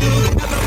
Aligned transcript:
Yeah. 0.00 0.59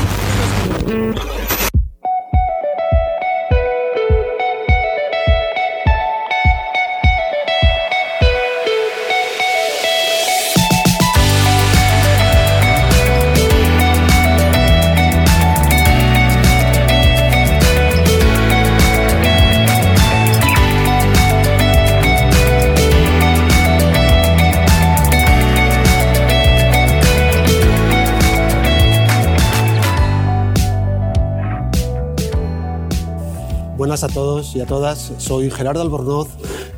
Todos 34.14 34.54
y 34.54 34.60
a 34.60 34.66
todas. 34.66 35.12
Soy 35.18 35.50
Gerardo 35.50 35.82
Albornoz, 35.82 36.28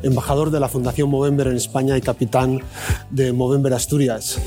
embajador 0.01 0.49
de 0.49 0.59
la 0.59 0.67
Fundación 0.67 1.07
Movember 1.07 1.45
en 1.45 1.55
España 1.55 1.95
y 1.95 2.01
capitán 2.01 2.61
de 3.11 3.31
Movember 3.31 3.75
Asturias. 3.75 4.41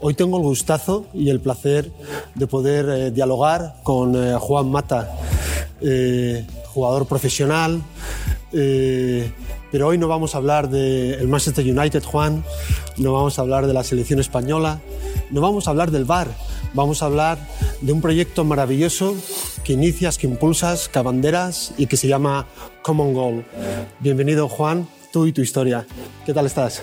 Hoy 0.00 0.14
tengo 0.14 0.38
el 0.38 0.42
gustazo 0.42 1.06
y 1.14 1.30
el 1.30 1.38
placer 1.38 1.92
de 2.34 2.46
poder 2.48 2.88
eh, 2.88 3.10
dialogar 3.12 3.76
con 3.84 4.16
eh, 4.16 4.36
Juan 4.40 4.70
Mata, 4.72 5.16
eh, 5.80 6.44
jugador 6.66 7.06
profesional, 7.06 7.80
pero 8.50 9.86
hoy 9.86 9.96
no 9.96 10.08
vamos 10.08 10.34
a 10.34 10.38
hablar 10.38 10.68
del 10.68 11.28
Manchester 11.28 11.64
United, 11.64 12.02
Juan, 12.02 12.44
no 12.98 13.12
vamos 13.12 13.38
a 13.38 13.42
hablar 13.42 13.66
de 13.68 13.72
la 13.72 13.84
selección 13.84 14.18
española, 14.18 14.80
no 15.30 15.40
vamos 15.40 15.68
a 15.68 15.70
hablar 15.70 15.92
del 15.92 16.04
VAR, 16.04 16.28
vamos 16.74 17.02
a 17.02 17.06
hablar 17.06 17.38
de 17.80 17.92
un 17.92 18.00
proyecto 18.00 18.44
maravilloso 18.44 19.14
que 19.64 19.72
inicias, 19.72 20.18
que 20.18 20.26
impulsas, 20.26 20.88
que 20.88 20.98
abanderas 20.98 21.72
y 21.76 21.86
que 21.86 21.96
se 21.96 22.08
llama 22.08 22.48
Common 22.82 23.14
Goal. 23.14 23.44
Bienvenido 24.00 24.48
Juan, 24.48 24.88
tú 25.12 25.26
y 25.26 25.32
tu 25.32 25.40
historia. 25.40 25.86
¿Qué 26.26 26.32
tal 26.32 26.46
estás? 26.46 26.82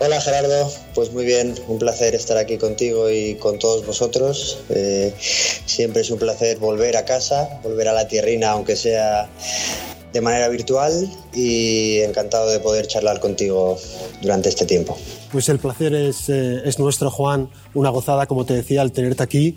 Hola 0.00 0.20
Gerardo, 0.20 0.70
pues 0.94 1.12
muy 1.12 1.24
bien, 1.24 1.54
un 1.66 1.78
placer 1.78 2.14
estar 2.14 2.36
aquí 2.36 2.56
contigo 2.56 3.10
y 3.10 3.34
con 3.34 3.58
todos 3.58 3.84
vosotros. 3.84 4.60
Eh, 4.68 5.12
siempre 5.18 6.02
es 6.02 6.10
un 6.10 6.18
placer 6.18 6.58
volver 6.58 6.96
a 6.96 7.04
casa, 7.04 7.58
volver 7.64 7.88
a 7.88 7.92
la 7.92 8.06
tierrina, 8.06 8.50
aunque 8.50 8.76
sea 8.76 9.28
de 10.12 10.20
manera 10.20 10.48
virtual, 10.48 11.10
y 11.34 11.98
encantado 11.98 12.48
de 12.48 12.60
poder 12.60 12.86
charlar 12.86 13.20
contigo 13.20 13.78
durante 14.22 14.48
este 14.48 14.64
tiempo. 14.64 14.96
Pues 15.30 15.48
el 15.50 15.58
placer 15.58 15.94
es, 15.94 16.28
eh, 16.28 16.62
es, 16.64 16.78
nuestro, 16.78 17.10
Juan. 17.10 17.48
Una 17.74 17.90
gozada, 17.90 18.26
como 18.26 18.46
te 18.46 18.54
decía, 18.54 18.80
al 18.80 18.92
tenerte 18.92 19.22
aquí. 19.22 19.56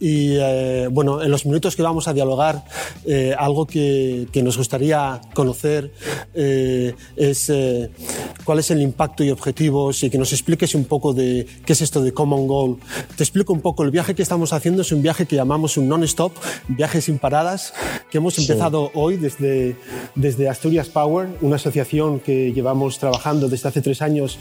Y 0.00 0.36
eh, 0.38 0.88
bueno, 0.90 1.22
en 1.22 1.30
los 1.30 1.46
minutos 1.46 1.76
que 1.76 1.82
vamos 1.82 2.08
a 2.08 2.12
dialogar, 2.12 2.64
eh, 3.06 3.34
algo 3.38 3.66
que, 3.66 4.26
que, 4.32 4.42
nos 4.42 4.58
gustaría 4.58 5.20
conocer 5.34 5.92
es 6.34 7.52
cuál 8.44 8.58
es 8.58 8.70
el 8.70 8.82
impacto 8.82 9.24
y 9.24 9.30
objetivos 9.30 10.02
y 10.02 10.10
que 10.10 10.18
nos 10.18 10.32
expliques 10.32 10.74
un 10.74 10.84
poco 10.84 11.14
de 11.14 11.46
qué 11.64 11.72
es 11.72 11.80
esto 11.80 12.02
de 12.02 12.12
Common 12.12 12.46
Goal. 12.46 12.76
Te 13.16 13.22
explico 13.22 13.52
un 13.52 13.60
poco. 13.60 13.84
El 13.84 13.90
viaje 13.90 14.14
que 14.14 14.22
estamos 14.22 14.52
haciendo 14.52 14.82
es 14.82 14.92
un 14.92 15.00
viaje 15.00 15.26
que 15.26 15.36
llamamos 15.36 15.76
un 15.76 15.88
non-stop, 15.88 16.32
viaje 16.68 17.00
sin 17.00 17.18
paradas, 17.18 17.72
que 18.10 18.18
hemos 18.18 18.38
empezado 18.38 18.90
hoy 18.94 19.16
desde, 19.16 19.76
desde 20.14 20.48
Asturias 20.48 20.88
Power, 20.88 21.28
una 21.40 21.56
asociación 21.56 22.20
que 22.20 22.52
llevamos 22.52 22.98
trabajando 22.98 23.48
desde 23.48 23.68
hace 23.68 23.80
tres 23.80 24.02
años 24.02 24.38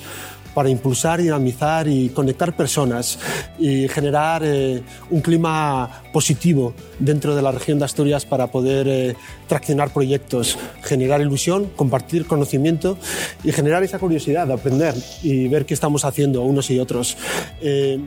para 0.53 0.69
impulsar, 0.69 1.21
dinamizar 1.21 1.87
y 1.87 2.09
conectar 2.09 2.55
personas 2.55 3.19
y 3.59 3.87
generar 3.87 4.41
eh, 4.45 4.83
un 5.09 5.21
clima 5.21 6.03
positivo 6.11 6.73
dentro 6.99 7.35
de 7.35 7.41
la 7.41 7.51
región 7.51 7.79
de 7.79 7.85
Asturias 7.85 8.25
para 8.25 8.47
poder 8.47 8.87
eh, 8.87 9.15
traccionar 9.47 9.91
proyectos, 9.91 10.57
generar 10.83 11.21
ilusión, 11.21 11.69
compartir 11.75 12.25
conocimiento 12.25 12.97
y 13.43 13.51
generar 13.51 13.83
esa 13.83 13.99
curiosidad 13.99 14.47
de 14.47 14.53
aprender 14.53 14.95
y 15.21 15.47
ver 15.47 15.65
qué 15.65 15.73
estamos 15.73 16.05
haciendo 16.05 16.41
unos 16.41 16.69
y 16.69 16.79
otros. 16.79 17.17
Eh, 17.61 17.99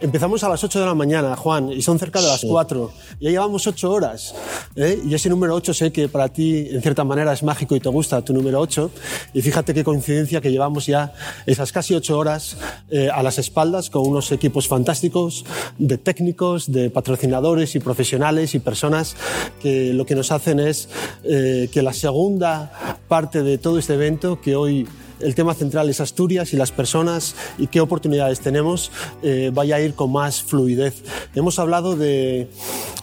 empezamos 0.00 0.42
a 0.44 0.48
las 0.48 0.62
8 0.64 0.80
de 0.80 0.86
la 0.86 0.94
mañana, 0.94 1.36
Juan, 1.36 1.70
y 1.70 1.82
son 1.82 1.98
cerca 1.98 2.20
de 2.20 2.28
las 2.28 2.44
4. 2.44 2.92
Ya 3.20 3.30
llevamos 3.30 3.66
8 3.66 3.90
horas. 3.90 4.34
Y 4.74 5.14
ese 5.14 5.28
número 5.28 5.54
8 5.54 5.74
sé 5.74 5.92
que 5.92 6.08
para 6.08 6.28
ti, 6.28 6.68
en 6.70 6.80
cierta 6.80 7.04
manera, 7.04 7.32
es 7.32 7.42
mágico 7.42 7.76
y 7.76 7.80
te 7.80 7.88
gusta 7.88 8.22
tu 8.22 8.32
número 8.32 8.60
8. 8.60 8.90
Y 9.34 9.42
fíjate 9.42 9.74
qué 9.74 9.84
coincidencia 9.84 10.40
que 10.40 10.50
llevamos 10.50 10.86
ya 10.86 11.12
esas 11.46 11.72
casi 11.72 11.89
8 11.94 12.18
horas 12.18 12.56
eh, 12.90 13.08
a 13.12 13.22
las 13.22 13.38
espaldas 13.38 13.90
con 13.90 14.06
unos 14.06 14.32
equipos 14.32 14.68
fantásticos 14.68 15.44
de 15.78 15.98
técnicos, 15.98 16.70
de 16.72 16.90
patrocinadores 16.90 17.74
y 17.74 17.80
profesionales 17.80 18.54
y 18.54 18.58
personas 18.58 19.16
que 19.60 19.92
lo 19.92 20.06
que 20.06 20.14
nos 20.14 20.32
hacen 20.32 20.60
es 20.60 20.88
eh, 21.24 21.68
que 21.72 21.82
la 21.82 21.92
segunda 21.92 22.98
parte 23.08 23.42
de 23.42 23.58
todo 23.58 23.78
este 23.78 23.94
evento, 23.94 24.40
que 24.40 24.56
hoy 24.56 24.86
el 25.20 25.34
tema 25.34 25.54
central 25.54 25.88
es 25.90 26.00
Asturias 26.00 26.52
y 26.52 26.56
las 26.56 26.72
personas 26.72 27.34
y 27.58 27.66
qué 27.66 27.80
oportunidades 27.80 28.40
tenemos, 28.40 28.90
eh, 29.22 29.50
vaya 29.52 29.76
a 29.76 29.80
ir 29.80 29.94
con 29.94 30.12
más 30.12 30.42
fluidez. 30.42 31.02
Hemos 31.34 31.58
hablado 31.58 31.96
de, 31.96 32.48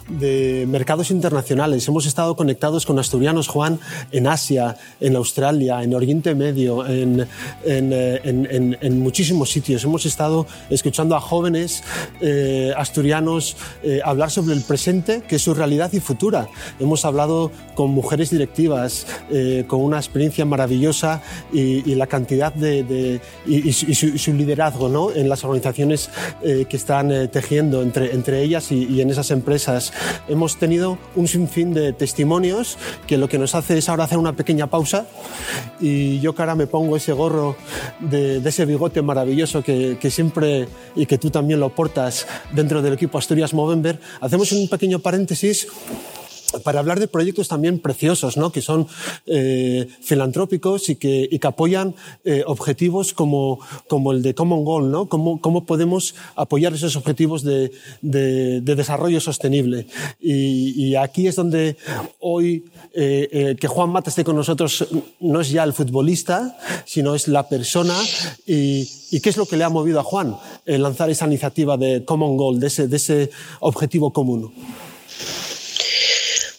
de 0.08 0.66
mercados 0.68 1.10
internacionales, 1.10 1.86
hemos 1.88 2.06
estado 2.06 2.34
conectados 2.36 2.86
con 2.86 2.98
asturianos, 2.98 3.48
Juan, 3.48 3.78
en 4.10 4.26
Asia, 4.26 4.76
en 5.00 5.16
Australia, 5.16 5.82
en 5.82 5.94
Oriente 5.94 6.34
Medio, 6.34 6.86
en, 6.86 7.26
en, 7.64 7.92
eh, 7.92 8.20
en, 8.24 8.76
en 8.80 9.00
muchísimos 9.00 9.50
sitios. 9.50 9.84
Hemos 9.84 10.04
estado 10.06 10.46
escuchando 10.70 11.14
a 11.14 11.20
jóvenes 11.20 11.82
eh, 12.20 12.72
asturianos 12.76 13.56
eh, 13.82 14.00
hablar 14.04 14.30
sobre 14.30 14.54
el 14.54 14.62
presente, 14.62 15.22
que 15.28 15.36
es 15.36 15.42
su 15.42 15.54
realidad 15.54 15.92
y 15.92 16.00
futura. 16.00 16.48
Hemos 16.80 17.04
hablado 17.04 17.52
con 17.74 17.90
mujeres 17.90 18.30
directivas, 18.30 19.06
eh, 19.30 19.64
con 19.68 19.80
una 19.80 19.98
experiencia 19.98 20.44
maravillosa 20.44 21.22
y, 21.52 21.88
y 21.90 21.94
la 21.94 22.07
cantidad 22.08 22.52
de, 22.52 22.82
de 22.82 23.20
y, 23.46 23.68
y, 23.68 23.72
su, 23.72 24.06
y, 24.06 24.18
su, 24.18 24.32
liderazgo 24.32 24.88
¿no? 24.88 25.12
en 25.12 25.28
las 25.28 25.44
organizaciones 25.44 26.10
eh, 26.42 26.66
que 26.68 26.76
están 26.76 27.12
eh, 27.12 27.28
tejiendo 27.28 27.82
entre, 27.82 28.14
entre 28.14 28.42
ellas 28.42 28.72
y, 28.72 29.00
en 29.00 29.10
esas 29.10 29.30
empresas. 29.30 29.92
Hemos 30.28 30.58
tenido 30.58 30.98
un 31.14 31.28
sinfín 31.28 31.74
de 31.74 31.92
testimonios 31.92 32.78
que 33.06 33.18
lo 33.18 33.28
que 33.28 33.38
nos 33.38 33.54
hace 33.54 33.78
es 33.78 33.88
ahora 33.88 34.04
hacer 34.04 34.18
una 34.18 34.34
pequeña 34.34 34.68
pausa 34.68 35.06
y 35.80 36.20
yo 36.20 36.34
ahora 36.36 36.54
me 36.54 36.66
pongo 36.66 36.96
ese 36.96 37.12
gorro 37.12 37.56
de, 38.00 38.40
de 38.40 38.48
ese 38.48 38.64
bigote 38.64 39.02
maravilloso 39.02 39.62
que, 39.62 39.98
que, 40.00 40.10
siempre 40.10 40.68
y 40.94 41.06
que 41.06 41.18
tú 41.18 41.30
también 41.30 41.60
lo 41.60 41.68
portas 41.70 42.26
dentro 42.52 42.82
del 42.82 42.94
equipo 42.94 43.18
Asturias 43.18 43.54
Movember, 43.54 44.00
hacemos 44.20 44.52
un 44.52 44.68
pequeño 44.68 44.98
paréntesis 45.00 45.68
para 46.60 46.80
hablar 46.80 47.00
de 47.00 47.08
proyectos 47.08 47.48
también 47.48 47.78
preciosos, 47.78 48.36
¿no? 48.36 48.52
que 48.52 48.62
son 48.62 48.86
eh, 49.26 49.88
filantrópicos 50.00 50.88
y 50.88 50.96
que, 50.96 51.38
apoyan 51.48 51.94
eh, 52.24 52.42
objetivos 52.46 53.14
como, 53.14 53.60
el 54.12 54.22
de 54.22 54.34
Common 54.34 54.64
Goal, 54.64 54.90
¿no? 54.90 55.08
¿Cómo, 55.08 55.64
podemos 55.64 56.14
apoyar 56.36 56.74
esos 56.74 56.94
objetivos 56.94 57.42
de, 57.42 57.72
de, 58.02 58.60
de 58.60 58.74
desarrollo 58.74 59.18
sostenible. 59.20 59.86
Y, 60.20 60.94
aquí 60.96 61.26
es 61.26 61.36
donde 61.36 61.76
hoy 62.20 62.64
eh, 62.92 63.56
que 63.58 63.68
Juan 63.68 63.90
Mata 63.90 64.10
esté 64.10 64.24
con 64.24 64.36
nosotros 64.36 64.86
no 65.20 65.40
es 65.40 65.50
ya 65.50 65.64
el 65.64 65.72
futbolista, 65.72 66.58
sino 66.84 67.14
es 67.14 67.28
la 67.28 67.48
persona 67.48 67.94
y, 68.46 68.88
y 69.10 69.20
qué 69.20 69.30
es 69.30 69.36
lo 69.36 69.46
que 69.46 69.56
le 69.56 69.64
ha 69.64 69.68
movido 69.68 70.00
a 70.00 70.02
Juan 70.02 70.36
lanzar 70.66 71.08
esa 71.08 71.26
iniciativa 71.26 71.76
de 71.76 72.04
Common 72.04 72.36
Goal, 72.36 72.60
de 72.60 72.66
ese 72.66 73.30
objetivo 73.60 74.12
común. 74.12 74.52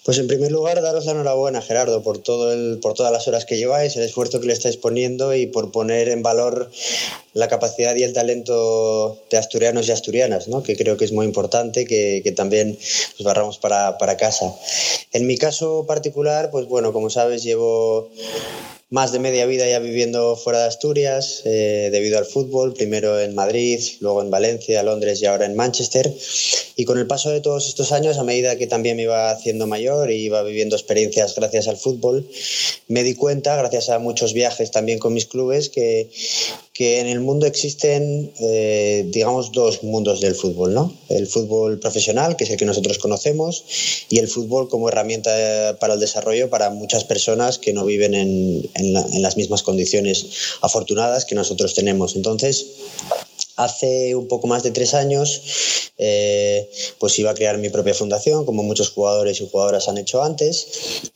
Pues 0.04 0.18
en 0.18 0.28
primer 0.28 0.52
lugar, 0.52 0.82
daros 0.82 1.06
la 1.06 1.12
enhorabuena, 1.12 1.62
Gerardo, 1.62 2.02
por, 2.02 2.18
todo 2.20 2.54
el, 2.54 2.80
por 2.80 2.94
todas 2.94 3.12
las 3.12 3.28
horas 3.28 3.46
que 3.46 3.58
lleváis, 3.58 3.96
el 3.96 4.04
esfuerzo 4.04 4.40
que 4.40 4.48
le 4.48 4.54
estáis 4.54 4.78
poniendo 4.78 5.36
y 5.36 5.46
por 5.46 5.72
poner 5.72 6.10
en 6.10 6.24
valor 6.24 6.72
la 7.34 7.48
capacidad 7.48 7.96
y 7.96 8.04
el 8.04 8.14
talento 8.14 9.18
de 9.30 9.38
asturianos 9.38 9.88
y 9.88 9.92
asturianas, 9.92 10.48
¿no? 10.48 10.64
que 10.64 10.76
creo 10.76 10.98
que 10.98 11.06
es 11.06 11.12
muy 11.12 11.26
importante 11.26 11.86
que, 11.86 12.22
que 12.24 12.32
también 12.32 12.78
nos 13.18 13.24
barramos 13.24 13.58
para, 13.58 13.98
para 13.98 14.18
casa. 14.18 14.54
En 15.12 15.28
mi 15.28 15.38
caso 15.38 15.86
particular, 15.88 16.50
pues 16.52 16.68
bueno, 16.68 16.94
como 16.94 17.10
sabes, 17.10 17.44
llevo 17.44 18.10
más 18.92 19.12
de 19.12 19.20
media 19.20 19.46
vida 19.46 19.68
ya 19.68 19.78
viviendo 19.78 20.36
fuera 20.36 20.62
de 20.62 20.66
Asturias 20.66 21.44
eh, 21.46 21.90
debido 21.92 22.18
al 22.18 22.26
fútbol, 22.26 22.74
primero 22.74 23.20
en 23.20 23.36
Madrid, 23.36 23.80
luego 24.00 24.24
en 24.24 24.32
Valencia, 24.32 24.82
Londres 24.82 25.22
y 25.22 25.28
ahora 25.28 25.46
en 25.46 25.56
Manchester. 25.56 26.12
Y 26.76 26.86
con 26.86 26.98
el 26.98 27.06
paso 27.06 27.30
de 27.30 27.40
todos 27.40 27.68
estos 27.68 27.92
años, 27.92 28.18
a 28.18 28.24
medida 28.24 28.56
que 28.56 28.66
también 28.66 28.98
me 28.98 29.04
iba 29.04 29.30
haciendo 29.30 29.68
mayor 29.68 30.10
y 30.10 30.16
iba 30.16 30.42
viviendo 30.42 30.76
experiencias 30.76 31.36
gracias 31.36 31.68
al 31.68 31.78
fútbol, 31.78 32.28
me 32.88 33.04
di 33.04 33.14
cuenta, 33.14 33.56
gracias 33.58 33.90
a 33.90 34.00
muchos 34.00 34.34
viajes 34.34 34.72
también 34.72 34.98
con 34.98 35.14
mis 35.14 35.28
clubes, 35.28 35.70
que, 35.70 36.10
que 36.74 37.00
en 37.00 37.08
el 37.08 37.19
mundo 37.22 37.46
existen, 37.46 38.32
eh, 38.40 39.06
digamos, 39.08 39.52
dos 39.52 39.84
mundos 39.84 40.22
del 40.22 40.36
fútbol, 40.36 40.74
¿no? 40.74 40.94
El 41.10 41.28
fútbol 41.28 41.80
profesional, 41.80 42.36
que 42.36 42.44
es 42.44 42.50
el 42.50 42.58
que 42.58 42.66
nosotros 42.66 42.98
conocemos, 43.00 43.64
y 44.10 44.20
el 44.20 44.28
fútbol 44.28 44.70
como 44.70 44.90
herramienta 44.90 45.78
para 45.80 45.96
el 45.96 46.00
desarrollo 46.00 46.50
para 46.50 46.70
muchas 46.70 47.04
personas 47.04 47.58
que 47.58 47.74
no 47.74 47.86
viven 47.86 48.14
en, 48.14 48.70
en, 48.74 48.94
la, 48.94 49.02
en 49.02 49.22
las 49.22 49.38
mismas 49.38 49.64
condiciones 49.64 50.28
afortunadas 50.62 51.26
que 51.26 51.36
nosotros 51.36 51.74
tenemos. 51.74 52.16
Entonces, 52.16 52.66
Hace 53.60 54.16
un 54.16 54.30
poco 54.30 54.48
más 54.48 54.64
de 54.64 54.72
tres 54.72 54.94
años, 54.94 55.42
eh, 56.00 56.70
pues 56.98 57.20
iba 57.20 57.32
a 57.32 57.34
crear 57.34 57.58
mi 57.58 57.70
propia 57.70 57.94
fundación, 57.94 58.46
como 58.46 58.64
muchos 58.64 58.90
jugadores 58.90 59.40
y 59.42 59.50
jugadoras 59.50 59.90
han 59.90 59.98
hecho 59.98 60.24
antes, 60.24 60.68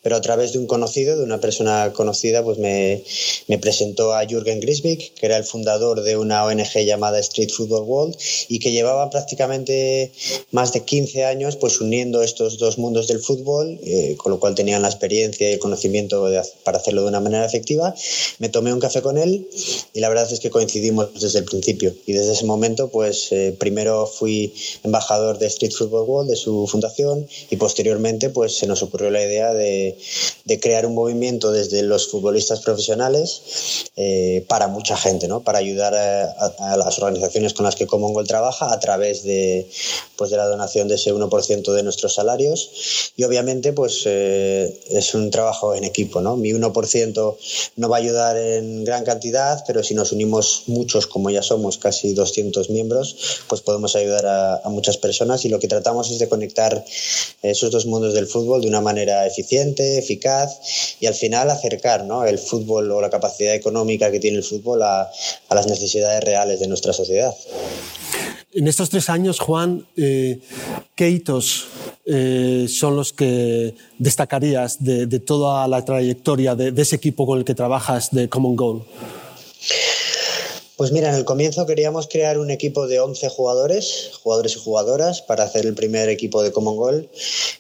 pero 0.02 0.18
a 0.18 0.22
través 0.22 0.54
de 0.54 0.60
un 0.60 0.68
conocido, 0.68 1.18
de 1.18 1.24
una 1.24 1.40
persona 1.40 1.92
conocida, 1.94 2.44
pues 2.44 2.58
me, 2.58 3.02
me 3.48 3.58
presentó 3.58 4.14
a 4.14 4.26
Jürgen 4.26 4.60
Grisbeck, 4.60 5.14
que 5.14 5.26
era 5.26 5.38
el 5.38 5.46
fundador 5.46 6.04
de 6.04 6.18
una 6.18 6.44
ONG 6.46 6.86
llamada 6.86 7.20
Street 7.20 7.50
Football 7.50 7.84
World 7.84 8.18
y 8.50 8.60
que 8.60 8.72
llevaba 8.72 9.10
prácticamente 9.10 10.12
más 10.52 10.74
de 10.74 10.82
15 10.82 11.26
años 11.26 11.56
pues 11.56 11.80
uniendo 11.80 12.22
estos 12.22 12.58
dos 12.58 12.78
mundos 12.78 13.08
del 13.08 13.20
fútbol, 13.20 13.80
eh, 13.84 14.16
con 14.18 14.32
lo 14.32 14.40
cual 14.40 14.56
tenían 14.56 14.82
la 14.82 14.90
experiencia 14.90 15.50
y 15.50 15.54
el 15.54 15.60
conocimiento 15.60 16.30
para 16.64 16.78
hacerlo 16.78 17.04
de 17.04 17.08
una 17.08 17.20
manera 17.20 17.46
efectiva. 17.46 17.96
Me 18.40 18.50
tomé 18.50 18.74
un 18.74 18.80
café 18.80 19.02
con 19.02 19.18
él 19.18 19.48
y 19.94 20.00
la 20.00 20.10
verdad 20.10 20.32
es 20.32 20.40
que 20.40 20.50
coincidimos 20.50 21.20
desde 21.20 21.40
el 21.40 21.46
principio 21.46 21.94
y 22.06 22.14
desde 22.14 22.34
ese 22.34 22.46
momento, 22.46 22.90
pues 22.90 23.32
eh, 23.32 23.56
primero 23.58 24.06
fui 24.08 24.54
embajador 24.84 25.38
de 25.38 25.48
Street 25.48 25.74
Football 25.74 26.08
World, 26.08 26.30
de 26.30 26.36
su 26.36 26.68
fundación, 26.68 27.28
y 27.50 27.58
posteriormente, 27.58 28.30
pues 28.30 28.58
se 28.58 28.68
nos 28.68 28.82
ocurrió 28.84 29.10
la 29.10 29.24
idea 29.24 29.54
de, 29.54 29.98
de 30.46 30.60
crear 30.60 30.86
un 30.86 30.96
movimiento 30.96 31.52
desde 31.52 31.84
los 31.84 32.10
futbolistas 32.10 32.62
profesionales 32.62 33.42
eh, 33.96 34.46
para 34.48 34.68
mucha 34.68 34.98
gente, 34.98 35.28
¿no? 35.28 35.42
Para 35.42 35.60
ayudar 35.60 35.94
a, 35.94 36.78
las 36.78 36.98
organizaciones 36.98 37.54
con 37.54 37.66
las 37.66 37.76
que 37.76 37.86
Common 37.88 38.14
Goal 38.14 38.28
trabaja 38.28 38.74
a 38.74 38.80
través 38.80 39.24
de, 39.24 39.70
pues 40.16 40.32
de 40.32 40.38
la 40.38 40.46
donación 40.46 40.88
de 40.88 40.96
ese 40.96 41.14
1% 41.14 41.74
de 41.74 41.84
nuestros 41.84 42.16
salarios. 42.16 43.14
Y 43.16 43.24
obviamente, 43.24 43.74
pues 43.74 44.02
eh, 44.06 44.82
es 44.90 45.14
un 45.14 45.30
trabajo 45.32 45.76
en 45.76 45.84
equipo, 45.84 46.22
¿no? 46.22 46.36
Mi 46.36 46.52
1% 46.52 47.38
no 47.76 47.90
va 47.90 47.98
a 47.98 48.00
ayudar 48.00 48.38
en 48.38 48.84
gran 48.84 49.04
cantidad, 49.04 49.64
pero 49.68 49.84
si 49.84 49.94
nos 49.94 50.12
unimos 50.12 50.64
muchos, 50.68 51.08
como 51.08 51.30
ya 51.30 51.44
somos 51.44 51.78
casi 51.78 52.14
200 52.14 52.70
miembros, 52.70 53.44
pues 53.48 53.62
podemos 53.62 53.96
ayudar 53.96 54.26
a, 54.26 54.63
muchas 54.70 54.98
personas 54.98 55.46
y 55.46 55.50
lo 55.50 55.60
que 55.60 55.68
tratamos 55.68 56.12
es 56.12 56.20
de 56.20 56.30
conectar 56.30 56.84
esos 57.42 57.72
dos 57.72 57.86
mundos 57.86 58.14
del 58.14 58.28
fútbol 58.28 58.62
de 58.62 58.68
una 58.68 58.82
manera 58.82 59.26
eficiente, 59.26 59.98
eficaz 59.98 60.98
y 61.00 61.06
al 61.06 61.14
final 61.14 61.50
acercar 61.50 62.04
¿no? 62.06 62.26
el 62.26 62.40
fútbol 62.40 62.92
o 62.92 63.02
la 63.02 63.10
capacidad 63.10 63.54
económica 63.54 64.12
que 64.12 64.20
tiene 64.20 64.38
el 64.38 64.44
fútbol 64.44 64.82
a, 64.84 65.10
las 65.50 65.68
necesidades 65.68 66.24
reales 66.24 66.60
de 66.60 66.68
nuestra 66.68 66.94
sociedad. 66.94 67.34
En 68.54 68.68
estos 68.68 68.90
tres 68.90 69.10
años, 69.10 69.40
Juan, 69.40 69.86
eh, 69.96 70.40
¿qué 70.96 71.10
hitos 71.10 71.66
eh, 72.06 72.68
son 72.70 72.96
los 72.96 73.14
que 73.14 73.76
destacarías 73.98 74.84
de, 74.84 75.08
toda 75.20 75.68
la 75.68 75.86
trayectoria 75.86 76.56
de, 76.56 76.72
de, 76.72 76.82
ese 76.82 76.96
equipo 76.96 77.26
con 77.26 77.40
el 77.40 77.46
que 77.46 77.56
trabajas 77.56 78.12
de 78.12 78.30
Common 78.30 78.56
Goal? 78.56 78.84
Pues 80.76 80.92
mira, 80.92 81.10
en 81.10 81.16
el 81.16 81.24
comienzo 81.24 81.68
queríamos 81.68 82.08
crear 82.08 82.40
un 82.40 82.50
equipo 82.50 82.88
de 82.88 83.00
11 83.00 83.30
jugadores, 83.30 84.10
jugadores 84.24 84.56
y 84.56 84.60
jugadoras, 84.60 85.22
para 85.22 85.44
hacer 85.44 85.68
el 85.68 85.76
primer 85.76 86.10
equipo 86.10 86.42
de 86.42 86.52
Common 86.52 86.78
Goal, 86.78 87.10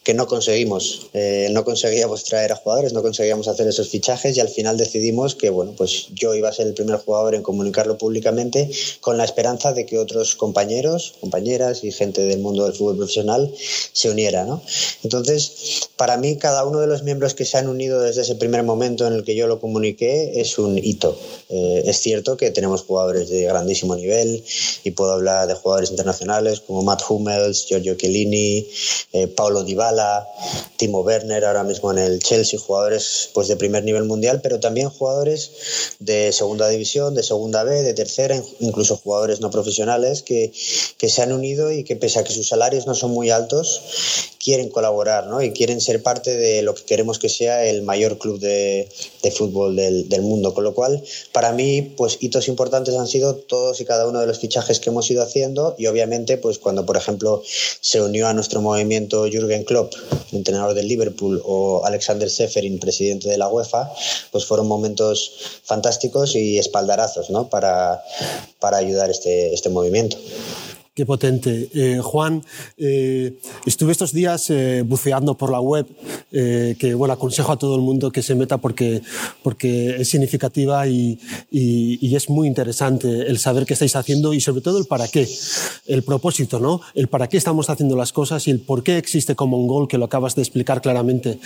que 0.04 0.16
no 0.16 0.26
conseguimos. 0.26 1.10
Eh, 1.14 1.48
no 1.52 1.64
conseguíamos 1.64 2.24
traer 2.24 2.52
a 2.52 2.56
jugadores, 2.56 2.92
no 2.92 3.04
conseguíamos 3.04 3.48
hacer 3.48 3.68
esos 3.68 3.90
fichajes 3.90 4.36
y 4.36 4.40
al 4.40 4.50
final 4.50 4.78
decidimos 4.78 5.36
que, 5.36 5.52
bueno, 5.52 5.76
pues 5.78 6.08
yo 6.16 6.34
iba 6.34 6.50
a 6.50 6.54
ser 6.54 6.66
el 6.66 6.74
primer 6.74 6.98
jugador 6.98 7.36
en 7.36 7.44
comunicarlo 7.44 8.00
públicamente 8.00 8.72
con 9.00 9.16
la 9.16 9.26
esperanza 9.26 9.74
de 9.74 9.86
que 9.86 10.00
otros 10.00 10.34
compañeros, 10.34 11.14
compañeras 11.22 11.84
y 11.84 11.92
gente 11.92 12.22
del 12.22 12.40
mundo 12.40 12.64
del 12.64 12.74
fútbol 12.74 12.98
profesional 12.98 13.54
se 13.92 14.10
uniera. 14.10 14.48
Entonces, 15.04 15.88
para 15.98 16.18
mí, 16.18 16.38
cada 16.38 16.66
uno 16.66 16.80
de 16.80 16.88
los 16.88 17.04
miembros 17.04 17.36
que 17.36 17.46
se 17.46 17.60
han 17.60 17.68
unido 17.68 18.02
desde 18.02 18.24
ese 18.24 18.34
primer 18.34 18.64
momento 18.64 19.06
en 19.06 19.14
el 19.14 19.24
que 19.24 19.36
yo 19.36 19.46
lo 19.46 19.62
comuniqué 19.62 20.42
es 20.42 20.58
un 20.58 20.80
hito. 20.80 21.16
Eh, 21.50 21.84
es 21.86 21.98
cierto 21.98 22.38
que 22.38 22.50
tenemos 22.50 22.82
jugadores 22.82 23.03
de 23.12 23.44
grandísimo 23.44 23.96
nivel 23.96 24.44
y 24.84 24.92
puedo 24.92 25.14
hablar 25.14 25.48
de 25.48 25.56
jugadores 25.56 25.92
internacionales 25.92 26.62
como 26.62 26.84
Matt 26.84 27.02
Hummels, 27.10 27.66
Giorgio 27.68 27.96
Chiellini, 27.96 28.68
eh, 29.12 29.28
Paulo 29.28 29.64
Dybala, 29.64 30.28
Timo 30.78 31.02
Werner 31.02 31.46
ahora 31.46 31.64
mismo 31.64 31.92
en 31.92 31.98
el 31.98 32.20
Chelsea, 32.20 32.60
jugadores 32.60 33.30
pues 33.34 33.48
de 33.48 33.58
primer 33.58 33.84
nivel 33.84 34.06
mundial, 34.06 34.40
pero 34.42 34.60
también 34.60 34.90
jugadores 34.90 35.52
de 36.00 36.32
segunda 36.32 36.70
división, 36.70 37.14
de 37.16 37.24
segunda 37.24 37.64
B, 37.64 37.82
de 37.82 37.94
tercera, 37.94 38.42
incluso 38.60 38.98
jugadores 38.98 39.42
no 39.42 39.52
profesionales 39.52 40.24
que, 40.24 40.52
que 40.98 41.10
se 41.10 41.22
han 41.22 41.34
unido 41.34 41.72
y 41.72 41.84
que 41.84 41.96
pese 41.96 42.20
a 42.20 42.24
que 42.24 42.34
sus 42.34 42.48
salarios 42.48 42.88
no 42.88 42.96
son 42.96 43.12
muy 43.12 43.30
altos, 43.30 43.82
quieren 44.44 44.70
colaborar 44.70 45.28
¿no? 45.28 45.42
y 45.42 45.52
quieren 45.52 45.80
ser 45.80 46.04
parte 46.04 46.36
de 46.36 46.62
lo 46.62 46.76
que 46.76 46.84
queremos 46.84 47.18
que 47.18 47.30
sea 47.30 47.66
el 47.66 47.82
mayor 47.82 48.18
club 48.18 48.40
de, 48.40 48.90
de 49.22 49.32
fútbol 49.32 49.76
del, 49.76 50.10
del, 50.10 50.22
mundo. 50.22 50.54
Con 50.54 50.66
lo 50.66 50.74
cual, 50.74 51.02
para 51.32 51.54
mí, 51.54 51.82
pues 51.96 52.18
hitos 52.20 52.48
importantes 52.50 52.93
han 53.00 53.08
sido 53.08 53.36
todos 53.36 53.80
y 53.82 53.86
cada 53.86 54.08
uno 54.08 54.20
de 54.20 54.28
los 54.28 54.40
fichajes 54.40 54.80
que 54.80 54.90
hemos 54.90 55.10
ido 55.10 55.24
haciendo 55.24 55.76
y 55.78 55.88
obviamente, 55.88 56.38
pues 56.38 56.60
cuando, 56.60 56.86
por 56.86 56.98
ejemplo, 56.98 57.42
se 57.46 58.02
unió 58.02 58.28
a 58.28 58.34
nuestro 58.34 58.62
movimiento 58.62 59.26
Jürgen 59.26 59.64
Klopp, 59.64 59.94
entrenador 60.32 60.74
del 60.74 60.88
Liverpool, 60.88 61.42
o 61.46 61.86
Alexander 61.86 62.30
Seferin, 62.30 62.80
presidente 62.80 63.30
de 63.30 63.38
la 63.38 63.48
UEFA, 63.48 63.92
pues 64.32 64.46
fueron 64.46 64.68
momentos 64.68 65.34
fantásticos 65.64 66.36
y 66.36 66.58
espaldarazos 66.58 67.30
¿no? 67.30 67.50
para, 67.50 68.04
para 68.60 68.78
ayudar 68.78 69.10
este, 69.10 69.54
este 69.54 69.70
movimiento. 69.70 70.18
Qué 70.96 71.08
potente. 71.08 71.72
Eh, 71.74 72.00
Juan, 72.04 72.44
eh, 72.78 73.40
estuve 73.66 73.92
estos 73.92 74.14
días 74.14 74.52
eh, 74.52 74.84
buceando 74.86 75.36
por 75.36 75.52
la 75.52 75.60
web, 75.60 75.88
que 76.30 76.94
bueno, 76.96 77.14
aconsejo 77.14 77.52
a 77.52 77.58
todo 77.58 77.76
el 77.76 77.82
mundo 77.82 78.12
que 78.12 78.22
se 78.22 78.36
meta 78.36 78.58
porque, 78.58 79.02
porque 79.42 80.02
es 80.02 80.10
significativa 80.10 80.88
y, 80.88 81.20
y, 81.52 82.16
es 82.16 82.30
muy 82.30 82.48
interesante 82.48 83.08
el 83.08 83.38
saber 83.38 83.66
qué 83.66 83.74
estáis 83.74 83.96
haciendo 83.96 84.34
y 84.34 84.42
sobre 84.42 84.62
todo 84.62 84.80
el 84.80 84.86
para 84.86 85.08
qué, 85.08 85.28
el 85.86 86.04
propósito, 86.04 86.60
¿no? 86.60 86.82
El 86.96 87.08
para 87.08 87.28
qué 87.28 87.38
estamos 87.38 87.70
haciendo 87.70 87.96
las 87.96 88.14
cosas 88.14 88.48
y 88.48 88.52
el 88.52 88.60
por 88.60 88.84
qué 88.84 88.98
existe 88.98 89.36
Common 89.36 89.68
Goal, 89.68 89.88
que 89.88 90.00
lo 90.00 90.06
acabas 90.06 90.36
de 90.36 90.42
explicar 90.42 90.82
claramente. 90.82 91.40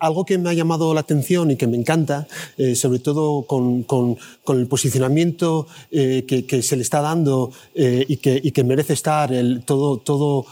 algo 0.00 0.24
que 0.24 0.38
me 0.38 0.50
ha 0.50 0.52
llamado 0.52 0.94
la 0.94 1.00
atención 1.00 1.50
y 1.52 1.56
que 1.56 1.68
me 1.68 1.76
encanta, 1.76 2.26
sobre 2.74 2.98
todo 2.98 3.42
con, 3.42 3.84
con, 3.84 4.16
con, 4.42 4.58
el 4.58 4.66
posicionamiento 4.66 5.66
que, 5.90 6.44
que, 6.48 6.62
se 6.62 6.76
le 6.76 6.82
está 6.82 7.00
dando 7.00 7.52
y 7.74 8.16
que, 8.16 8.40
y 8.42 8.50
que 8.50 8.67
merece 8.68 8.92
estar 8.92 9.32
el, 9.32 9.64
todo, 9.64 10.44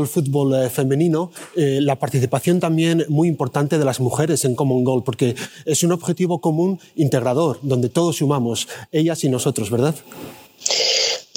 el 0.00 0.06
fútbol 0.06 0.54
eh, 0.54 0.70
femenino, 0.70 1.30
eh, 1.56 1.80
la 1.82 1.98
participación 1.98 2.60
también 2.60 3.04
muy 3.08 3.28
importante 3.28 3.78
de 3.78 3.84
las 3.84 4.00
mujeres 4.00 4.44
en 4.44 4.54
Common 4.54 4.84
Goal, 4.84 5.02
porque 5.04 5.34
es 5.66 5.82
un 5.82 5.92
objetivo 5.92 6.40
común 6.40 6.78
integrador, 6.94 7.58
donde 7.62 7.88
todos 7.88 8.16
sumamos, 8.16 8.68
ellas 8.92 9.22
y 9.24 9.28
nosotros, 9.28 9.68
¿verdad? 9.70 9.94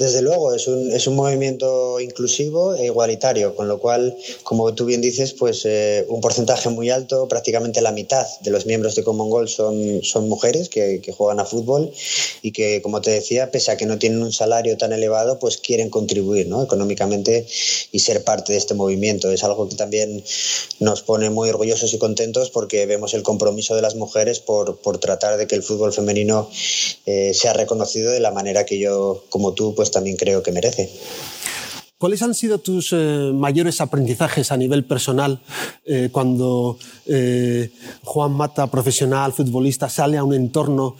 Desde 0.00 0.22
luego, 0.22 0.54
es 0.54 0.66
un, 0.66 0.90
es 0.92 1.06
un 1.06 1.14
movimiento 1.14 2.00
inclusivo 2.00 2.74
e 2.74 2.86
igualitario, 2.86 3.54
con 3.54 3.68
lo 3.68 3.78
cual, 3.78 4.16
como 4.44 4.72
tú 4.72 4.86
bien 4.86 5.02
dices, 5.02 5.34
pues 5.34 5.66
eh, 5.66 6.06
un 6.08 6.22
porcentaje 6.22 6.70
muy 6.70 6.88
alto, 6.88 7.28
prácticamente 7.28 7.82
la 7.82 7.92
mitad 7.92 8.26
de 8.40 8.50
los 8.50 8.64
miembros 8.64 8.94
de 8.94 9.04
Common 9.04 9.28
Goal 9.28 9.50
son, 9.50 10.02
son 10.02 10.26
mujeres 10.26 10.70
que, 10.70 11.02
que, 11.02 11.12
juegan 11.12 11.38
a 11.38 11.44
fútbol 11.44 11.92
y 12.40 12.52
que, 12.52 12.80
como 12.80 13.02
te 13.02 13.10
decía, 13.10 13.50
pese 13.50 13.72
a 13.72 13.76
que 13.76 13.84
no 13.84 13.98
tienen 13.98 14.22
un 14.22 14.32
salario 14.32 14.78
tan 14.78 14.94
elevado, 14.94 15.38
pues 15.38 15.58
quieren 15.58 15.90
contribuir 15.90 16.46
¿no? 16.48 16.62
económicamente 16.62 17.46
y 17.92 17.98
ser 17.98 18.24
parte 18.24 18.54
de 18.54 18.58
este 18.58 18.72
movimiento. 18.72 19.30
Es 19.30 19.44
algo 19.44 19.68
que 19.68 19.74
también 19.74 20.24
nos 20.78 21.02
pone 21.02 21.28
muy 21.28 21.50
orgullosos 21.50 21.92
y 21.92 21.98
contentos 21.98 22.48
porque 22.48 22.86
vemos 22.86 23.12
el 23.12 23.22
compromiso 23.22 23.76
de 23.76 23.82
las 23.82 23.96
mujeres 23.96 24.40
por, 24.40 24.78
por 24.78 24.96
tratar 24.96 25.36
de 25.36 25.46
que 25.46 25.56
el 25.56 25.62
fútbol 25.62 25.92
femenino 25.92 26.48
eh, 27.04 27.34
sea 27.34 27.52
reconocido 27.52 28.10
de 28.10 28.20
la 28.20 28.30
manera 28.30 28.64
que 28.64 28.78
yo, 28.78 29.24
como 29.28 29.52
tú, 29.52 29.74
pues 29.74 29.89
también 29.90 30.16
creo 30.16 30.42
que 30.42 30.52
merece. 30.52 30.90
¿Cuáles 32.00 32.22
han 32.22 32.34
sido 32.34 32.56
tus 32.56 32.94
eh, 32.94 33.30
mayores 33.34 33.82
aprendizajes 33.82 34.50
a 34.52 34.56
nivel 34.56 34.86
personal 34.86 35.38
eh, 35.84 36.08
cuando 36.10 36.78
eh, 37.04 37.70
Juan 38.04 38.32
Mata, 38.32 38.68
profesional, 38.68 39.34
futbolista, 39.34 39.90
sale 39.90 40.16
a 40.16 40.24
un 40.24 40.32
entorno 40.32 40.96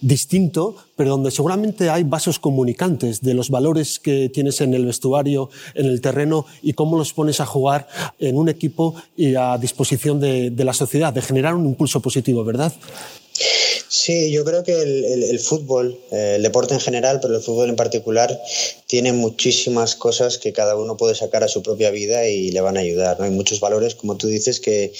distinto, 0.00 0.74
pero 0.96 1.10
donde 1.10 1.30
seguramente 1.30 1.90
hay 1.90 2.04
vasos 2.04 2.38
comunicantes 2.38 3.20
de 3.20 3.34
los 3.34 3.50
valores 3.50 3.98
que 3.98 4.30
tienes 4.30 4.62
en 4.62 4.72
el 4.72 4.86
vestuario, 4.86 5.50
en 5.74 5.84
el 5.84 6.00
terreno 6.00 6.46
y 6.62 6.72
cómo 6.72 6.96
los 6.96 7.12
pones 7.12 7.40
a 7.40 7.44
jugar 7.44 7.86
en 8.18 8.38
un 8.38 8.48
equipo 8.48 8.94
y 9.18 9.34
a 9.34 9.58
disposición 9.58 10.18
de, 10.18 10.48
de 10.48 10.64
la 10.64 10.72
sociedad, 10.72 11.12
de 11.12 11.20
generar 11.20 11.54
un 11.54 11.66
impulso 11.66 12.00
positivo, 12.00 12.42
¿verdad? 12.42 12.72
Sí, 13.88 14.32
yo 14.32 14.44
creo 14.44 14.64
que 14.64 14.82
el, 14.82 15.38
fútbol, 15.38 15.98
eh, 16.10 16.34
el 16.36 16.42
deporte 16.42 16.74
en 16.74 16.80
general, 16.80 17.20
pero 17.20 17.36
el 17.36 17.42
fútbol 17.42 17.70
en 17.70 17.76
particular, 17.76 18.40
tiene 18.86 19.12
muchísimas 19.12 19.94
cosas 19.94 20.38
que 20.38 20.52
cada 20.52 20.76
uno 20.76 20.96
puede 20.96 21.14
sacar 21.14 21.44
a 21.44 21.48
su 21.48 21.62
propia 21.62 21.90
vida 21.90 22.26
y 22.28 22.50
le 22.50 22.60
van 22.60 22.76
a 22.76 22.80
ayudar. 22.80 23.18
¿no? 23.18 23.24
Hay 23.24 23.30
muchos 23.30 23.60
valores, 23.60 23.94
como 23.94 24.16
tú 24.16 24.26
dices, 24.26 24.60
que, 24.60 24.92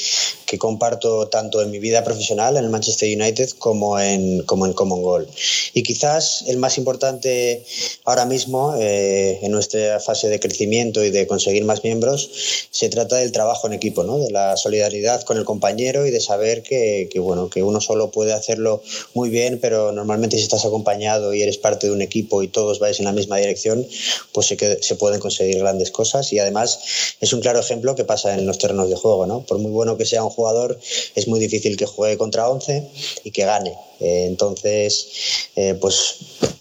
que 0.46 0.58
comparto 0.58 1.28
tanto 1.28 1.62
en 1.62 1.70
mi 1.70 1.78
vida 1.78 2.04
profesional, 2.04 2.56
en 2.56 2.64
el 2.64 2.70
Manchester 2.70 3.08
United, 3.16 3.50
como 3.58 3.98
en, 3.98 4.42
como 4.42 4.66
en 4.66 4.72
Common 4.72 5.02
Goal. 5.02 5.28
Y 5.74 5.82
quizás 5.82 6.44
el 6.46 6.56
más 6.56 6.78
importante 6.78 7.64
ahora 8.04 8.24
mismo, 8.24 8.74
eh, 8.78 9.40
en 9.42 9.50
nuestra 9.50 9.98
fase 10.00 10.28
de 10.28 10.40
crecimiento 10.40 11.04
y 11.04 11.10
de 11.10 11.26
conseguir 11.26 11.64
más 11.64 11.82
miembros, 11.82 12.30
se 12.70 12.88
trata 12.88 13.16
del 13.16 13.32
trabajo 13.32 13.66
en 13.66 13.72
equipo, 13.72 14.04
¿no? 14.04 14.18
de 14.18 14.30
la 14.30 14.56
solidaridad 14.56 15.22
con 15.22 15.38
el 15.38 15.44
compañero 15.44 16.06
y 16.06 16.10
de 16.10 16.20
saber 16.20 16.62
que, 16.62 17.08
que, 17.10 17.18
bueno, 17.18 17.50
que 17.50 17.62
uno 17.62 17.80
solo 17.80 18.10
puede 18.10 18.32
hacerlo 18.32 18.75
muy 19.14 19.30
bien, 19.30 19.58
pero 19.60 19.92
normalmente 19.92 20.36
si 20.36 20.42
estás 20.42 20.64
acompañado 20.64 21.34
y 21.34 21.42
eres 21.42 21.58
parte 21.58 21.86
de 21.86 21.92
un 21.92 22.02
equipo 22.02 22.42
y 22.42 22.48
todos 22.48 22.78
vais 22.78 22.98
en 22.98 23.04
la 23.04 23.12
misma 23.12 23.36
dirección, 23.36 23.86
pues 24.32 24.46
se, 24.46 24.56
que, 24.56 24.78
se 24.80 24.96
pueden 24.96 25.20
conseguir 25.20 25.58
grandes 25.58 25.90
cosas 25.90 26.32
y 26.32 26.38
además 26.38 26.78
es 27.20 27.32
un 27.32 27.40
claro 27.40 27.60
ejemplo 27.60 27.94
que 27.94 28.04
pasa 28.04 28.34
en 28.34 28.46
los 28.46 28.58
terrenos 28.58 28.88
de 28.90 28.96
juego, 28.96 29.26
¿no? 29.26 29.40
Por 29.42 29.58
muy 29.58 29.70
bueno 29.70 29.96
que 29.96 30.04
sea 30.04 30.24
un 30.24 30.30
jugador, 30.30 30.78
es 31.14 31.28
muy 31.28 31.40
difícil 31.40 31.76
que 31.76 31.86
juegue 31.86 32.16
contra 32.16 32.48
11 32.48 32.88
y 33.24 33.30
que 33.30 33.44
gane. 33.44 33.74
Eh, 34.00 34.26
entonces, 34.26 35.08
eh, 35.56 35.74
pues 35.80 36.16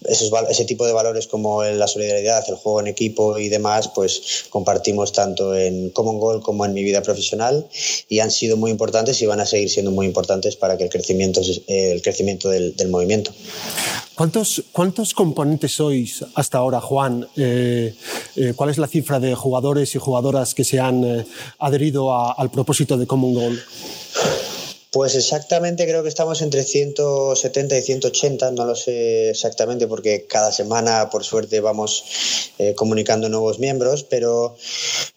ese 0.08 0.64
tipo 0.64 0.86
de 0.86 0.92
valores 0.92 1.26
como 1.26 1.62
la 1.62 1.86
solidaridad, 1.86 2.44
el 2.48 2.56
juego 2.56 2.80
en 2.80 2.86
equipo 2.86 3.38
y 3.38 3.48
demás, 3.48 3.88
pues 3.94 4.44
compartimos 4.50 5.12
tanto 5.12 5.54
en 5.54 5.90
Common 5.90 6.18
Goal 6.18 6.42
como 6.42 6.64
en 6.64 6.74
mi 6.74 6.82
vida 6.82 7.02
profesional 7.02 7.66
y 8.08 8.20
han 8.20 8.30
sido 8.30 8.56
muy 8.56 8.70
importantes 8.70 9.20
y 9.22 9.26
van 9.26 9.40
a 9.40 9.46
seguir 9.46 9.70
siendo 9.70 9.90
muy 9.90 10.06
importantes 10.06 10.56
para 10.56 10.76
que 10.76 10.84
el 10.84 10.90
crecimiento, 10.90 11.40
el 11.66 12.02
crecimiento 12.02 12.48
del, 12.48 12.74
movimiento. 12.88 13.32
¿Cuántos, 14.14 14.62
¿Cuántos 14.72 15.12
componentes 15.12 15.72
sois 15.72 16.24
hasta 16.34 16.58
ahora, 16.58 16.80
Juan? 16.80 17.26
Eh, 17.36 17.94
¿Cuál 18.54 18.70
es 18.70 18.78
la 18.78 18.86
cifra 18.86 19.18
de 19.18 19.34
jugadores 19.34 19.94
y 19.94 19.98
jugadoras 19.98 20.54
que 20.54 20.64
se 20.64 20.78
han 20.78 21.26
adherido 21.58 22.14
al 22.38 22.50
propósito 22.50 22.96
de 22.96 23.06
Common 23.06 23.34
Goal? 23.34 23.62
Pues 24.96 25.14
exactamente 25.14 25.84
creo 25.84 26.02
que 26.02 26.08
estamos 26.08 26.40
entre 26.40 26.64
170 26.64 27.76
y 27.76 27.82
180, 27.82 28.52
no 28.52 28.64
lo 28.64 28.74
sé 28.74 29.28
exactamente 29.28 29.86
porque 29.86 30.24
cada 30.26 30.50
semana 30.50 31.10
por 31.10 31.22
suerte 31.22 31.60
vamos 31.60 32.50
eh, 32.58 32.74
comunicando 32.74 33.28
nuevos 33.28 33.58
miembros, 33.58 34.04
pero 34.04 34.56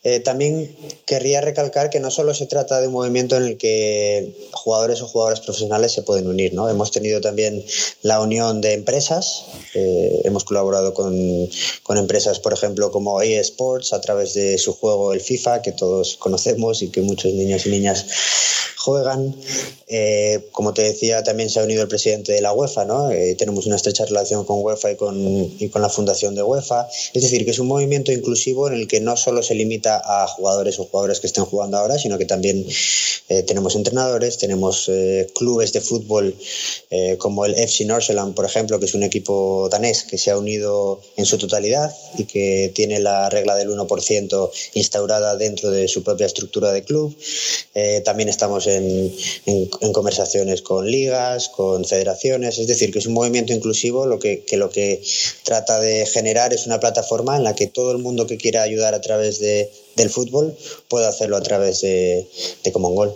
eh, 0.02 0.22
también 0.22 0.74
querría 1.06 1.42
recalcar 1.42 1.90
que 1.90 2.00
no 2.00 2.10
solo 2.10 2.34
se 2.34 2.46
trata 2.46 2.80
de 2.80 2.88
un 2.88 2.94
movimiento 2.94 3.36
en 3.36 3.44
el 3.44 3.58
que 3.58 4.34
jugadores 4.54 5.02
o 5.02 5.08
jugadoras 5.10 5.42
profesionales 5.42 5.92
se 5.92 6.04
pueden 6.04 6.28
unir, 6.28 6.54
¿no? 6.54 6.70
Hemos 6.70 6.92
tenido 6.92 7.20
también 7.20 7.66
la 8.02 8.22
unión 8.22 8.62
de 8.62 8.74
empresas, 8.76 9.44
eh, 9.74 10.22
hemos 10.24 10.46
colaborado 10.46 10.94
con, 10.94 11.50
con, 11.84 11.98
empresas, 11.98 12.40
por 12.40 12.54
ejemplo, 12.54 12.92
como 12.92 13.22
EA 13.22 13.42
Sports 13.42 13.92
a 13.92 14.00
través 14.00 14.34
de 14.34 14.58
su 14.58 14.74
juego 14.74 15.12
el 15.12 15.20
FIFA, 15.20 15.62
que 15.62 15.74
todos 15.74 16.16
conocemos 16.16 16.82
y 16.82 16.88
que 16.92 17.02
muchos 17.02 17.34
niños 17.34 17.66
y 17.66 17.70
niñas 17.70 18.06
juegan. 18.78 19.36
Eh, 19.88 20.48
como 20.54 20.74
te 20.74 20.84
decía, 20.84 21.24
también 21.24 21.50
se 21.50 21.60
ha 21.60 21.64
unido 21.64 21.82
el 21.82 21.90
presidente 21.90 22.32
de 22.32 22.40
la 22.40 22.54
UEFA, 22.54 22.86
¿no? 22.86 23.10
Tenemos 23.38 23.66
una 23.66 23.76
estrecha 23.76 24.06
relación 24.06 24.46
con 24.46 24.64
UEFA 24.64 24.92
y 24.92 24.96
con, 24.96 25.18
y 25.60 25.68
con 25.68 25.82
la 25.82 25.90
fundación 25.90 26.36
de 26.36 26.44
UEFA. 26.44 26.88
Es 27.14 27.24
decir, 27.24 27.44
que 27.44 27.52
es 27.52 27.60
un 27.60 27.68
movimiento 27.68 28.14
inclusivo 28.14 28.70
en 28.70 28.76
el 28.76 28.88
que 28.88 29.02
no 29.02 29.18
solo 29.18 29.44
se 29.44 29.56
limita 29.56 29.89
a 29.98 30.28
jugadores 30.28 30.80
o 30.80 30.86
jugadoras 30.86 31.20
que 31.20 31.28
estén 31.28 31.46
jugando 31.46 31.78
ahora, 31.78 31.98
sino 31.98 32.18
que 32.18 32.26
también 32.26 32.66
eh, 33.30 33.44
tenemos 33.44 33.76
entrenadores, 33.76 34.38
tenemos 34.38 34.90
clubes 35.36 35.74
de 35.74 35.82
fútbol 35.82 36.36
como 37.18 37.46
el 37.46 37.54
FC 37.54 37.86
Norseland, 37.86 38.34
por 38.34 38.46
ejemplo, 38.46 38.80
que 38.80 38.86
es 38.86 38.94
un 38.94 39.04
equipo 39.04 39.70
danés 39.70 40.04
que 40.04 40.18
se 40.18 40.32
ha 40.32 40.38
unido 40.38 41.02
en 41.18 41.26
su 41.26 41.38
totalidad 41.38 41.94
y 42.18 42.26
que 42.26 42.72
tiene 42.74 43.00
la 43.00 43.30
regla 43.30 43.56
del 43.56 43.70
1% 43.70 44.52
instaurada 44.74 45.36
dentro 45.36 45.70
de 45.70 45.88
su 45.88 46.04
propia 46.04 46.26
estructura 46.26 46.72
de 46.72 46.84
club. 46.84 47.16
También 48.06 48.30
estamos 48.30 48.68
en, 48.68 49.14
conversaciones 49.94 50.62
con 50.62 50.90
ligas, 50.90 51.50
con 51.50 51.86
federaciones, 51.86 52.58
es 52.58 52.68
decir, 52.68 52.92
que 52.92 53.00
es 53.00 53.06
un 53.06 53.14
movimiento 53.14 53.54
inclusivo 53.54 54.06
lo 54.06 54.20
que, 54.20 54.46
lo 54.54 54.70
que 54.70 55.02
trata 55.44 55.80
de 55.80 56.06
generar 56.06 56.54
es 56.54 56.66
una 56.66 56.80
plataforma 56.80 57.38
en 57.38 57.44
la 57.44 57.56
que 57.56 57.68
todo 57.68 57.92
el 57.92 57.98
mundo 57.98 58.28
que 58.28 58.38
quiera 58.38 58.62
ayudar 58.62 58.94
a 58.94 59.02
través 59.02 59.40
de, 59.40 59.72
del 59.96 60.10
fútbol 60.10 60.56
pueda 60.88 61.10
hacerlo 61.10 61.38
a 61.38 61.42
través 61.42 61.82
de, 61.82 62.28
de 62.64 62.72
Common 62.72 62.96
Goal. 62.96 63.16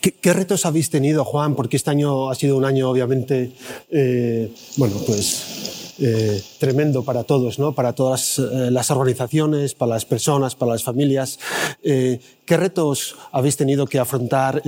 ¿Qué, 0.00 0.32
retos 0.34 0.66
habéis 0.66 0.90
tenido, 0.90 1.24
Juan? 1.24 1.54
Porque 1.54 1.76
este 1.76 1.90
año 1.90 2.30
ha 2.30 2.34
sido 2.34 2.56
un 2.58 2.64
año, 2.66 2.90
obviamente, 2.90 3.52
eh, 3.90 4.50
bueno, 4.76 4.96
pues 5.06 5.83
eh, 5.98 6.42
tremendo 6.58 7.04
para 7.04 7.22
todos, 7.22 7.60
¿no? 7.60 7.72
para 7.72 7.92
todas 7.92 8.40
eh, 8.40 8.70
las 8.70 8.90
organizaciones, 8.90 9.74
para 9.74 9.90
las 9.90 10.04
personas, 10.04 10.56
para 10.56 10.72
las 10.72 10.82
familias. 10.82 11.38
Eh, 11.84 12.18
¿Qué 12.44 12.56
retos 12.56 13.14
habéis 13.30 13.56
tenido 13.56 13.86
que 13.86 13.98
afrontar 13.98 14.62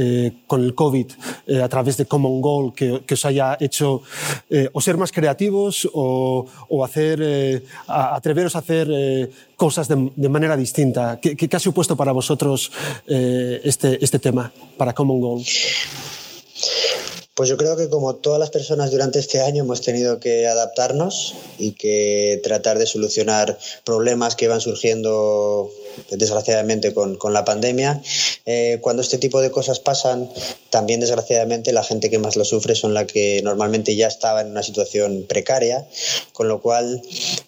con 0.47 0.65
el 0.65 0.75
COVID 0.75 1.09
a 1.63 1.69
través 1.69 1.99
de 1.99 2.07
Common 2.07 2.41
Goal 2.41 2.73
que, 2.73 3.03
os 3.13 3.25
haya 3.27 3.59
hecho 3.61 4.01
o 4.73 4.81
ser 4.81 4.97
más 4.97 5.13
creativos 5.13 5.87
o, 5.93 6.47
hacer, 6.83 7.63
atreveros 7.87 8.57
a 8.57 8.61
hacer 8.61 9.31
cosas 9.57 9.89
de, 9.89 10.29
manera 10.31 10.57
distinta? 10.57 11.21
¿Qué, 11.21 11.37
¿Qué, 11.37 11.55
ha 11.55 11.61
supuesto 11.61 11.97
para 11.97 12.13
vosotros 12.13 12.73
este, 13.07 14.03
este 14.03 14.19
tema, 14.21 14.51
para 14.79 14.95
Common 14.95 15.21
Goal? 15.21 15.43
Pues 17.37 17.51
yo 17.51 17.59
creo 17.59 17.77
que 17.77 17.91
como 17.91 18.15
todas 18.15 18.41
las 18.41 18.49
personas 18.49 18.91
durante 18.91 19.19
este 19.19 19.43
año 19.43 19.63
hemos 19.63 19.83
tenido 19.83 20.19
que 20.21 20.47
adaptarnos 20.47 21.35
y 21.59 21.73
que 21.73 22.41
tratar 22.43 22.79
de 22.79 22.87
solucionar 22.87 23.59
problemas 23.85 24.37
que 24.37 24.49
van 24.49 24.63
surgiendo 24.63 25.71
desgraciadamente 26.11 26.95
con, 26.95 27.17
con 27.17 27.33
la 27.33 27.45
pandemia. 27.45 28.03
Eh, 28.45 28.79
cuando 28.81 29.03
este 29.03 29.19
tipo 29.19 29.41
de 29.41 29.51
cosas 29.51 29.81
pasan, 29.81 30.31
también 30.71 31.01
desgraciadamente 31.01 31.73
la 31.73 31.83
gente 31.83 32.11
que 32.11 32.19
más 32.19 32.37
lo 32.37 32.45
sufre 32.45 32.75
son 32.75 32.95
la 32.95 33.07
que 33.07 33.41
normalmente 33.43 33.97
ya 33.97 34.07
estaba 34.07 34.41
en 34.41 34.51
una 34.51 34.63
situación 34.63 35.25
precaria, 35.29 35.87
con 36.33 36.49
lo 36.49 36.61
cual 36.61 37.03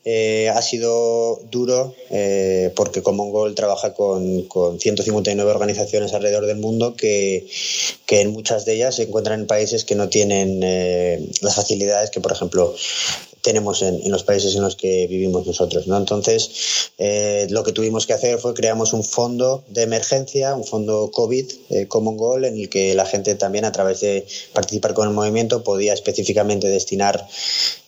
eh, 0.04 0.50
ha 0.54 0.60
sido 0.62 1.40
duro 1.50 1.94
eh, 2.10 2.72
porque 2.74 3.02
Common 3.02 3.30
Goal 3.30 3.54
trabaja 3.54 3.94
con, 3.94 4.42
con 4.44 4.80
159 4.80 5.50
organizaciones 5.50 6.14
alrededor 6.14 6.46
del 6.46 6.58
mundo 6.58 6.96
que, 6.96 7.46
que, 8.06 8.20
en 8.20 8.32
muchas 8.32 8.64
de 8.64 8.74
ellas 8.74 8.96
se 8.96 9.04
encuentran 9.04 9.40
en 9.40 9.46
países 9.46 9.84
que 9.84 9.94
no 9.94 10.08
tienen 10.08 10.60
las 11.40 11.54
facilidades 11.54 12.10
que, 12.10 12.20
por 12.20 12.32
ejemplo, 12.32 12.74
tenemos 13.48 13.80
en, 13.80 14.10
los 14.10 14.24
países 14.24 14.54
en 14.56 14.60
los 14.60 14.76
que 14.76 15.06
vivimos 15.06 15.46
nosotros. 15.46 15.86
¿no? 15.86 15.96
Entonces, 15.96 16.90
eh, 16.98 17.46
lo 17.48 17.64
que 17.64 17.72
tuvimos 17.72 18.06
que 18.06 18.12
hacer 18.12 18.38
fue 18.38 18.52
creamos 18.52 18.92
un 18.92 19.02
fondo 19.02 19.64
de 19.68 19.84
emergencia, 19.84 20.54
un 20.54 20.64
fondo 20.64 21.10
COVID, 21.10 21.50
eh, 21.70 21.86
Common 21.88 22.18
Goal, 22.18 22.44
en 22.44 22.58
el 22.60 22.68
que 22.68 22.94
la 22.94 23.06
gente 23.06 23.34
también 23.36 23.64
a 23.64 23.72
través 23.72 24.00
de 24.00 24.26
participar 24.52 24.92
con 24.92 25.08
el 25.08 25.14
movimiento 25.14 25.64
podía 25.64 25.94
específicamente 25.94 26.68
destinar 26.68 27.26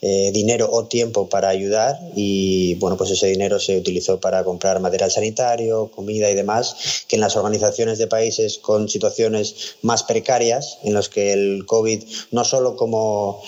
eh, 0.01 0.31
dinero 0.33 0.67
o 0.73 0.87
tiempo 0.87 1.29
para 1.29 1.51
ayudar 1.51 2.01
y 2.17 2.77
bueno, 2.77 2.97
pues 2.97 3.11
ese 3.11 3.27
dinero 3.27 3.61
se 3.61 3.77
utilizó 3.77 4.19
para 4.19 4.43
comprar 4.45 4.81
material 4.81 5.11
sanitario, 5.11 5.91
comida 5.95 6.31
y 6.31 6.35
demás, 6.35 7.05
que 7.07 7.17
en 7.17 7.21
las 7.21 7.37
organizaciones 7.37 7.99
de 7.99 8.07
países 8.07 8.57
con 8.57 8.89
situaciones 8.89 9.77
más 9.83 10.05
precarias, 10.05 10.79
en 10.85 10.95
los 10.95 11.11
que 11.11 11.35
el 11.35 11.67
COVID 11.67 12.03
no 12.31 12.45
solo 12.45 12.77
como 12.77 13.43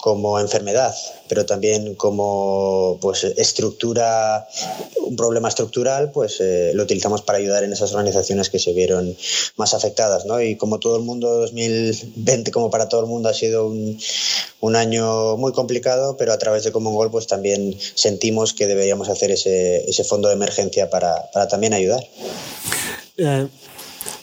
como 0.00 0.38
enfermedad, 0.38 0.94
pero 1.28 1.44
también 1.44 1.94
como 1.94 2.98
pues, 3.00 3.24
estructura, 3.24 4.48
un 5.06 5.16
problema 5.16 5.48
estructural, 5.48 6.10
pues 6.10 6.40
eh, 6.40 6.72
lo 6.74 6.84
utilizamos 6.84 7.22
para 7.22 7.38
ayudar 7.38 7.64
en 7.64 7.72
esas 7.72 7.92
organizaciones 7.92 8.48
que 8.50 8.58
se 8.58 8.72
vieron 8.72 9.16
más 9.56 9.74
afectadas. 9.74 10.24
¿no? 10.26 10.40
Y 10.40 10.56
como 10.56 10.78
todo 10.78 10.96
el 10.96 11.02
mundo, 11.02 11.28
2020, 11.40 12.50
como 12.50 12.70
para 12.70 12.88
todo 12.88 13.00
el 13.00 13.06
mundo, 13.06 13.28
ha 13.28 13.34
sido 13.34 13.66
un, 13.66 13.98
un 14.60 14.76
año 14.76 15.36
muy 15.36 15.52
complicado, 15.52 16.16
pero 16.16 16.32
a 16.32 16.38
través 16.38 16.64
de 16.64 16.72
Common 16.72 16.94
Goal 16.94 17.10
pues, 17.10 17.26
también 17.26 17.76
sentimos 17.94 18.54
que 18.54 18.66
deberíamos 18.66 19.08
hacer 19.08 19.30
ese, 19.30 19.88
ese 19.88 20.04
fondo 20.04 20.28
de 20.28 20.34
emergencia 20.34 20.88
para, 20.88 21.30
para 21.32 21.48
también 21.48 21.74
ayudar. 21.74 22.02
Eh, 23.16 23.48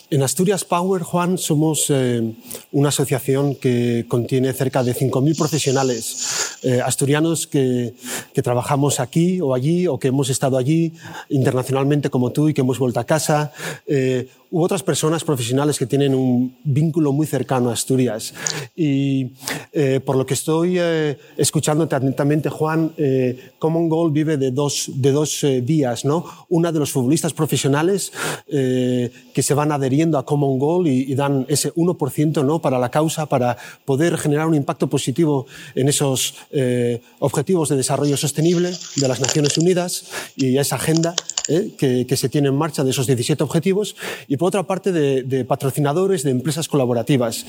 en 0.09 0.23
Asturias 0.23 0.63
Power, 0.63 1.01
Juan, 1.01 1.37
somos 1.37 1.87
eh, 1.89 2.33
una 2.71 2.89
asociación 2.89 3.55
que 3.55 4.05
contiene 4.07 4.53
cerca 4.53 4.83
de 4.83 4.95
5.000 4.95 5.37
profesionales 5.37 6.57
eh, 6.63 6.81
asturianos 6.81 7.45
que, 7.45 7.93
que, 8.33 8.41
trabajamos 8.41 8.99
aquí 8.99 9.41
o 9.41 9.53
allí 9.53 9.85
o 9.87 9.99
que 9.99 10.07
hemos 10.07 10.29
estado 10.29 10.57
allí 10.57 10.93
internacionalmente 11.29 12.09
como 12.09 12.31
tú 12.31 12.47
y 12.49 12.53
que 12.53 12.61
hemos 12.61 12.79
vuelto 12.79 12.99
a 12.99 13.03
casa. 13.03 13.51
Eh, 13.85 14.27
u 14.49 14.63
otras 14.63 14.83
personas 14.83 15.23
profesionales 15.23 15.77
que 15.77 15.85
tienen 15.85 16.15
un 16.15 16.55
vínculo 16.63 17.11
muy 17.11 17.27
cercano 17.27 17.69
a 17.69 17.73
Asturias. 17.73 18.33
Y 18.75 19.33
eh, 19.73 19.99
por 20.03 20.15
lo 20.15 20.25
que 20.25 20.33
estoy 20.33 20.77
eh, 20.79 21.17
escuchándote 21.35 21.95
atentamente, 21.95 22.49
Juan, 22.49 22.93
eh, 22.97 23.51
Common 23.59 23.89
Goal 23.89 24.11
vive 24.11 24.37
de 24.37 24.51
dos, 24.51 24.89
de 24.95 25.11
dos 25.11 25.43
eh, 25.43 25.61
vías, 25.61 26.05
¿no? 26.05 26.25
Una 26.49 26.71
de 26.71 26.79
los 26.79 26.91
futbolistas 26.91 27.33
profesionales 27.33 28.13
eh, 28.47 29.11
que 29.33 29.43
se 29.43 29.53
van 29.53 29.71
adheriendo 29.71 29.96
a 30.17 30.23
Common 30.23 30.59
Goal 30.59 30.87
y, 30.87 31.15
dan 31.15 31.45
ese 31.49 31.73
1% 31.73 32.45
¿no? 32.45 32.59
para 32.59 32.77
la 32.77 32.89
causa, 32.89 33.25
para 33.25 33.57
poder 33.85 34.17
generar 34.17 34.47
un 34.47 34.53
impacto 34.53 34.87
positivo 34.87 35.47
en 35.75 35.89
esos 35.89 36.35
eh, 36.51 37.01
objetivos 37.19 37.69
de 37.69 37.75
desarrollo 37.75 38.15
sostenible 38.17 38.71
de 38.95 39.07
las 39.07 39.19
Naciones 39.19 39.57
Unidas 39.57 40.05
y 40.35 40.57
esa 40.57 40.75
agenda 40.75 41.15
¿eh? 41.47 41.71
que, 41.77 42.05
que, 42.05 42.17
se 42.17 42.29
tiene 42.29 42.49
en 42.49 42.55
marcha 42.55 42.83
de 42.83 42.91
esos 42.91 43.07
17 43.07 43.43
objetivos, 43.43 43.95
y 44.27 44.37
por 44.37 44.49
otra 44.49 44.63
parte 44.63 44.91
de, 44.91 45.23
de 45.23 45.45
patrocinadores, 45.45 46.23
de 46.23 46.31
empresas 46.31 46.67
colaborativas. 46.67 47.45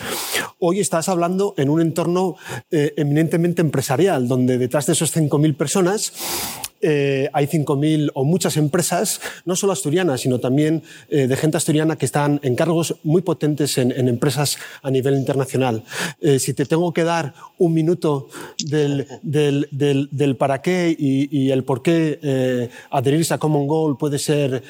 Hoy 0.58 0.80
estás 0.80 1.08
hablando 1.08 1.54
en 1.56 1.68
un 1.68 1.80
entorno 1.80 2.36
eh, 2.70 2.94
eminentemente 2.96 3.62
empresarial, 3.62 4.28
donde 4.28 4.58
detrás 4.58 4.86
de 4.86 4.94
esos 4.94 5.14
5.000 5.14 5.56
personas 5.56 6.12
eh, 6.80 7.28
hay 7.32 7.46
5.000 7.46 8.10
o 8.14 8.24
muchas 8.24 8.56
empresas, 8.56 9.20
no 9.44 9.56
solo 9.56 9.72
asturianas, 9.72 10.20
sino 10.20 10.38
también 10.38 10.82
eh, 11.08 11.26
de 11.26 11.36
gente 11.36 11.56
asturiana 11.56 11.96
que 11.96 12.06
están 12.06 12.38
en 12.42 12.54
cargos 12.54 12.96
muy 13.02 13.22
potentes 13.22 13.78
en, 13.78 13.92
empresas 14.08 14.58
a 14.82 14.90
nivel 14.90 15.14
internacional. 15.14 15.82
Eh, 16.20 16.38
si 16.38 16.54
te 16.54 16.66
tengo 16.66 16.92
que 16.92 17.04
dar 17.04 17.34
un 17.58 17.74
minuto 17.74 18.28
del, 18.64 19.06
del, 19.22 20.36
para 20.36 20.62
qué 20.62 20.94
y, 20.98 21.50
el 21.50 21.64
por 21.64 21.82
qué 21.82 22.70
adherirse 22.90 23.34
a 23.34 23.38
Common 23.38 23.66
Goal 23.66 23.96
puede 23.96 24.18
ser 24.18 24.62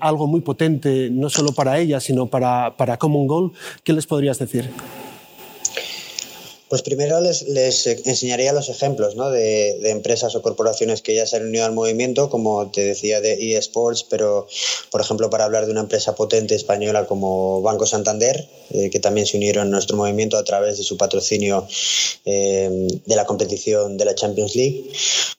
algo 0.00 0.26
muy 0.26 0.40
potente, 0.40 1.10
no 1.10 1.28
solo 1.30 1.52
para 1.52 1.78
ella, 1.78 2.00
sino 2.00 2.26
para, 2.26 2.76
para 2.76 2.96
Common 2.96 3.26
Goal, 3.26 3.52
¿qué 3.82 3.92
les 3.92 4.06
podrías 4.06 4.38
decir? 4.38 4.70
Pues 6.68 6.82
primero 6.82 7.20
les, 7.20 7.86
enseñaría 7.86 8.52
los 8.52 8.68
ejemplos 8.68 9.16
¿no? 9.16 9.30
de, 9.30 9.78
de, 9.80 9.90
empresas 9.90 10.34
o 10.34 10.42
corporaciones 10.42 11.02
que 11.02 11.14
ya 11.14 11.26
se 11.26 11.36
han 11.36 11.46
unido 11.46 11.64
al 11.64 11.72
movimiento, 11.72 12.30
como 12.30 12.70
te 12.70 12.82
decía 12.84 13.20
de 13.20 13.56
eSports, 13.56 14.04
pero 14.04 14.46
por 14.90 15.00
ejemplo 15.00 15.28
para 15.30 15.44
hablar 15.44 15.66
de 15.66 15.72
una 15.72 15.82
empresa 15.82 16.14
potente 16.14 16.54
española 16.54 17.06
como 17.06 17.60
Banco 17.62 17.86
Santander, 17.86 18.48
eh, 18.70 18.90
que 18.90 18.98
también 18.98 19.26
se 19.26 19.36
unieron 19.36 19.68
a 19.68 19.70
nuestro 19.70 19.96
movimiento 19.96 20.38
a 20.38 20.44
través 20.44 20.78
de 20.78 20.84
su 20.84 20.96
patrocinio 20.96 21.66
eh, 22.24 22.88
de 23.04 23.16
la 23.16 23.26
competición 23.26 23.96
de 23.98 24.04
la 24.06 24.14
Champions 24.14 24.56
League. 24.56 24.90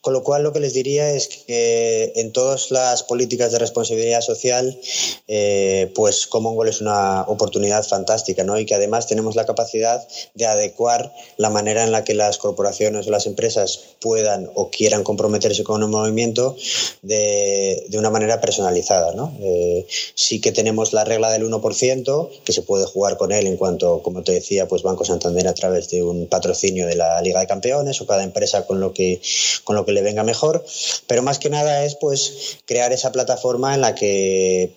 Con 0.02 0.14
lo 0.14 0.24
cual 0.24 0.44
lo 0.44 0.54
que 0.54 0.60
les 0.60 0.74
diría 0.74 1.12
es 1.12 1.28
que 1.28 2.14
en 2.16 2.32
todas 2.32 2.70
las 2.70 3.02
políticas 3.02 3.52
de 3.52 3.60
responsabilidad 3.60 4.22
social, 4.22 4.80
eh, 5.28 5.92
pues 5.96 6.28
Common 6.28 6.56
Goal 6.56 6.70
es 6.70 6.82
una 6.82 7.24
oportunidad 7.24 7.84
fantástica 7.84 8.44
¿no? 8.44 8.60
y 8.60 8.66
que 8.66 8.76
además 8.76 9.08
tenemos 9.08 9.36
la 9.36 9.48
capacidad 9.48 10.08
de 10.36 10.46
adecuar 10.46 11.12
la 11.38 11.50
manera 11.50 11.84
en 11.84 11.92
la 11.92 12.04
que 12.04 12.14
las 12.14 12.38
corporaciones 12.38 13.08
o 13.08 13.12
las 13.12 13.26
empresas 13.26 13.80
puedan 14.00 14.50
o 14.56 14.70
quieran 14.70 15.04
comprometerse 15.04 15.64
con 15.64 15.84
un 15.84 15.92
movimiento 15.92 16.56
de, 17.02 17.86
de 17.88 17.98
una 17.98 18.10
manera 18.10 18.42
personalizada. 18.42 19.14
¿no? 19.14 19.34
Eh, 19.42 19.86
sí 20.16 20.42
que 20.42 20.52
tenemos 20.52 20.94
la 20.94 21.04
regla 21.04 21.32
del 21.32 21.44
1%, 21.44 22.30
que 22.44 22.54
se 22.54 22.62
puede 22.62 22.86
jugar 22.86 23.18
con 23.18 23.32
él 23.32 23.48
en 23.48 23.58
cuanto, 23.58 24.02
como 24.02 24.24
te 24.24 24.32
decía, 24.32 24.68
pues 24.68 24.84
Banco 24.84 25.06
Santander 25.06 25.48
a 25.48 25.54
través 25.54 25.90
de 25.90 26.04
un 26.04 26.28
patrocinio 26.28 26.88
de 26.88 26.96
la 26.96 27.22
Liga 27.22 27.40
de 27.40 27.48
Campeones 27.48 28.02
o 28.02 28.08
cada 28.08 28.24
empresa 28.24 28.66
con 28.66 28.80
lo 28.80 28.94
que, 28.94 29.22
con 29.64 29.76
lo 29.76 29.86
que 29.86 29.92
le 29.92 30.02
venga 30.02 30.24
mejor, 30.24 30.66
pero 31.08 31.22
más 31.24 31.40
que 31.40 31.50
nada 31.50 31.86
es 31.86 31.96
pues 31.96 32.60
crear 32.66 32.92
esa 32.92 33.12
plataforma 33.12 33.74
en 33.74 33.82
la 33.82 33.96
que 33.96 34.72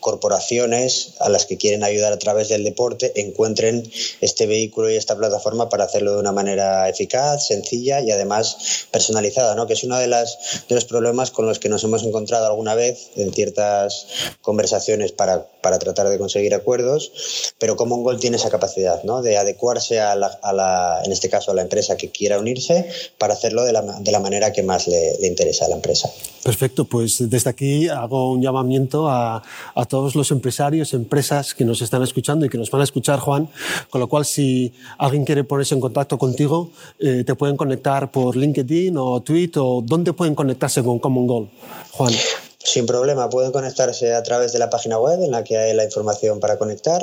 corporaciones 0.00 1.14
a 1.20 1.28
las 1.28 1.46
que 1.46 1.56
quieren 1.56 1.84
ayudar 1.84 2.12
a 2.12 2.18
través 2.18 2.48
del 2.48 2.64
deporte 2.64 3.12
encuentren 3.20 3.88
este 4.20 4.46
vehículo 4.46 4.90
y 4.90 4.96
esta 4.96 5.16
plataforma 5.16 5.68
para 5.68 5.84
hacerlo 5.84 6.12
de 6.12 6.18
una 6.18 6.32
manera 6.32 6.88
eficaz, 6.88 7.46
sencilla 7.46 8.00
y 8.00 8.10
además 8.10 8.86
personalizada, 8.90 9.54
¿no? 9.54 9.66
que 9.66 9.74
es 9.74 9.84
uno 9.84 9.98
de, 9.98 10.06
las, 10.06 10.64
los 10.68 10.84
problemas 10.84 11.30
con 11.30 11.46
los 11.46 11.58
que 11.58 11.68
nos 11.68 11.84
hemos 11.84 12.02
encontrado 12.02 12.46
alguna 12.46 12.74
vez 12.74 13.10
en 13.16 13.32
ciertas 13.32 14.06
conversaciones 14.40 15.12
para, 15.12 15.46
para 15.62 15.78
tratar 15.78 16.08
de 16.08 16.18
conseguir 16.18 16.54
acuerdos, 16.54 17.12
pero 17.58 17.76
como 17.76 17.94
un 17.94 18.02
gol 18.02 18.18
tiene 18.18 18.36
esa 18.36 18.50
capacidad 18.50 19.02
¿no? 19.04 19.22
de 19.22 19.36
adecuarse 19.36 20.00
a 20.00 20.14
la, 20.16 20.26
a 20.42 20.52
la, 20.52 21.02
en 21.04 21.12
este 21.12 21.28
caso 21.28 21.50
a 21.50 21.54
la 21.54 21.62
empresa 21.62 21.96
que 21.96 22.10
quiera 22.10 22.38
unirse 22.38 22.88
para 23.18 23.34
hacerlo 23.34 23.64
de 23.64 23.72
la, 23.72 23.82
de 23.82 24.12
la 24.12 24.20
manera 24.20 24.52
que 24.52 24.62
más 24.62 24.88
le, 24.88 25.18
le 25.20 25.26
interesa 25.26 25.66
a 25.66 25.68
la 25.68 25.76
empresa. 25.76 26.10
Perfecto, 26.42 26.86
pues 26.86 27.28
desde 27.28 27.50
aquí 27.50 27.88
hago 27.88 28.32
un 28.32 28.42
llamamiento 28.42 29.08
a, 29.08 29.42
a 29.74 29.84
todos 29.90 30.14
los 30.14 30.30
empresarios, 30.30 30.94
empresas 30.94 31.52
que 31.52 31.64
nos 31.64 31.82
están 31.82 32.02
escuchando 32.02 32.46
y 32.46 32.48
que 32.48 32.56
nos 32.56 32.70
van 32.70 32.80
a 32.80 32.84
escuchar, 32.84 33.18
Juan. 33.18 33.50
Con 33.90 34.00
lo 34.00 34.08
cual, 34.08 34.24
si 34.24 34.72
alguien 34.96 35.24
quiere 35.24 35.44
ponerse 35.44 35.74
en 35.74 35.80
contacto 35.80 36.16
contigo, 36.16 36.70
eh, 36.98 37.24
te 37.26 37.34
pueden 37.34 37.56
conectar 37.56 38.10
por 38.10 38.36
LinkedIn 38.36 38.96
o 38.96 39.20
Twitter 39.20 39.60
o 39.62 39.82
dónde 39.84 40.12
pueden 40.12 40.34
conectarse 40.34 40.82
con 40.82 41.00
Common 41.00 41.26
Goal, 41.26 41.50
Juan. 41.90 42.14
Sin 42.62 42.86
problema, 42.86 43.28
pueden 43.28 43.52
conectarse 43.52 44.14
a 44.14 44.22
través 44.22 44.52
de 44.52 44.58
la 44.58 44.70
página 44.70 44.98
web 44.98 45.20
en 45.22 45.32
la 45.32 45.42
que 45.42 45.58
hay 45.58 45.74
la 45.74 45.84
información 45.84 46.38
para 46.40 46.56
conectar 46.56 47.02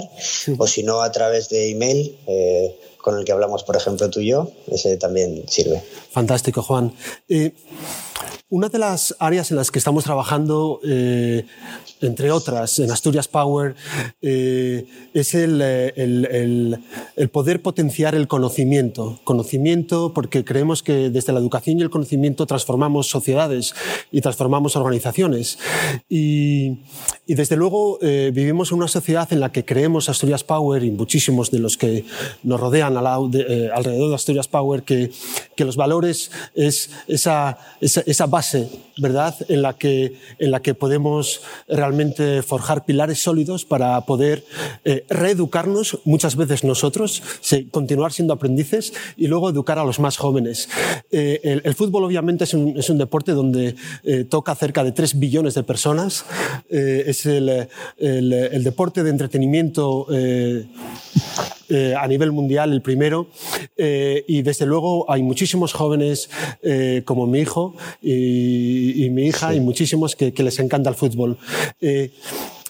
o 0.58 0.68
si 0.68 0.84
no 0.84 1.02
a 1.02 1.12
través 1.12 1.50
de 1.50 1.72
email. 1.72 2.16
Eh, 2.26 2.80
con 3.02 3.18
el 3.18 3.26
que 3.26 3.32
hablamos, 3.32 3.64
por 3.64 3.76
ejemplo, 3.76 4.10
tú 4.10 4.20
y 4.20 4.28
yo, 4.28 4.52
ese 4.68 4.98
también 4.98 5.44
sirve. 5.48 5.82
Fantástico, 6.12 6.62
Juan. 6.62 6.94
Eh, 7.30 7.54
una 8.50 8.70
de 8.70 8.80
las 8.80 9.16
áreas 9.20 9.52
en 9.52 9.58
las 9.58 9.72
que 9.72 9.80
estamos 9.80 10.04
trabajando, 10.04 10.80
eh, 10.84 11.46
entre 12.02 12.32
otras, 12.32 12.80
en 12.80 12.90
Asturias 12.92 13.28
Power, 13.28 13.76
eh, 14.22 14.86
es 15.14 15.36
el, 15.36 16.80
poder 17.32 17.62
potenciar 17.62 18.16
el 18.16 18.28
conocimiento. 18.28 19.20
Conocimiento 19.26 20.14
porque 20.14 20.46
creemos 20.46 20.82
que 20.82 21.10
desde 21.10 21.34
la 21.34 21.40
educación 21.40 21.80
y 21.80 21.82
el 21.82 21.90
conocimiento 21.90 22.46
transformamos 22.46 23.08
sociedades 23.10 23.74
y 24.12 24.22
transformamos 24.22 24.76
organizaciones. 24.76 25.60
Y, 26.10 26.80
y 27.26 27.36
desde 27.36 27.58
luego 27.58 28.00
vivimos 28.00 28.72
en 28.72 28.78
una 28.78 28.88
sociedad 28.88 29.32
en 29.32 29.42
la 29.42 29.52
que 29.52 29.66
creemos 29.66 30.10
Asturias 30.10 30.44
Power 30.44 30.84
y 30.84 30.92
muchísimos 30.92 31.52
de 31.52 31.60
los 31.60 31.78
que 31.78 32.06
nos 32.44 32.60
rodean 32.60 32.97
alrededor 32.98 34.10
de 34.10 34.16
Asturias 34.16 34.48
Power 34.48 34.84
que, 34.84 35.12
que 35.56 35.66
los 35.66 35.76
valores 35.76 36.32
es 36.56 36.90
esa, 37.08 37.58
esa, 37.82 38.02
esa 38.06 38.26
base, 38.26 38.70
¿verdad?, 38.98 39.36
en 39.48 39.62
la 39.62 39.74
que, 39.74 40.18
en 40.40 40.52
la 40.52 40.62
que 40.62 40.74
podemos 40.74 41.42
realmente 41.68 42.42
forjar 42.42 42.86
pilares 42.86 43.20
sólidos 43.20 43.66
para 43.66 44.00
poder 44.02 44.44
eh, 44.86 45.06
reeducarnos, 45.10 46.00
muchas 46.06 46.36
veces 46.36 46.64
nosotros, 46.64 47.22
continuar 47.72 48.12
siendo 48.12 48.34
aprendices 48.34 48.94
y 49.16 49.28
luego 49.28 49.50
educar 49.50 49.80
a 49.80 49.86
los 49.86 50.00
más 50.00 50.18
jóvenes. 50.18 50.70
Eh, 51.12 51.40
el, 51.44 51.62
el, 51.64 51.76
fútbol 51.76 52.04
obviamente 52.04 52.44
es 52.44 52.54
un, 52.54 52.78
es 52.78 52.90
un 52.90 52.98
deporte 52.98 53.32
donde 53.32 53.76
eh, 54.04 54.24
toca 54.24 54.56
cerca 54.56 54.84
de 54.84 54.92
3 54.92 55.20
billones 55.20 55.54
de 55.54 55.64
personas. 55.64 56.26
Eh, 56.70 57.04
es 57.08 57.26
el, 57.26 57.68
el, 57.98 58.34
el, 58.34 58.64
deporte 58.64 59.04
de 59.04 59.10
entretenimiento 59.10 60.08
eh, 61.70 61.94
a 61.98 62.08
nivel 62.08 62.32
mundial, 62.32 62.72
el 62.74 62.82
primero. 62.82 63.28
Eh, 63.78 64.24
y 64.28 64.42
desde 64.42 64.66
luego 64.66 65.10
hay 65.12 65.24
muchísimos 65.24 65.74
jóvenes 65.74 66.30
eh, 66.62 67.02
como 67.06 67.28
mi 67.28 67.40
hijo 67.40 67.76
y, 68.02 69.06
y 69.06 69.10
mi 69.10 69.28
hija 69.28 69.52
sí. 69.52 69.58
y 69.58 69.60
muchísimos 69.60 70.16
que, 70.16 70.34
que, 70.34 70.44
les 70.44 70.60
encanta 70.60 70.90
el 70.90 70.96
fútbol. 70.96 71.38
Eh, 71.82 72.12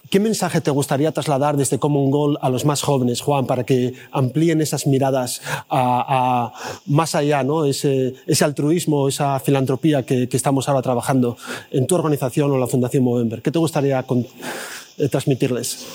¿Qué 0.10 0.22
mensaje 0.22 0.62
te 0.62 0.72
gustaría 0.72 1.12
trasladar 1.12 1.58
desde 1.58 1.80
Common 1.80 2.10
Goal 2.12 2.38
a 2.42 2.50
los 2.50 2.64
más 2.64 2.82
jóvenes, 2.82 3.20
Juan, 3.20 3.46
para 3.46 3.66
que 3.66 3.94
amplíen 4.12 4.62
esas 4.62 4.88
miradas 4.88 5.42
a, 5.44 5.64
a 5.70 6.54
más 6.86 7.14
allá, 7.14 7.44
¿no? 7.44 7.66
ese, 7.66 8.16
ese 8.26 8.46
altruismo, 8.46 9.10
esa 9.10 9.38
filantropía 9.42 10.04
que, 10.04 10.30
que, 10.30 10.38
estamos 10.38 10.70
ahora 10.70 10.82
trabajando 10.82 11.36
en 11.72 11.88
tu 11.88 11.96
organización 11.96 12.52
o 12.52 12.58
la 12.58 12.68
Fundación 12.68 13.04
Movember? 13.04 13.42
¿Qué 13.42 13.52
te 13.52 13.60
gustaría 13.60 14.02
con, 14.04 14.26
eh, 14.98 15.10
transmitirles? 15.10 15.86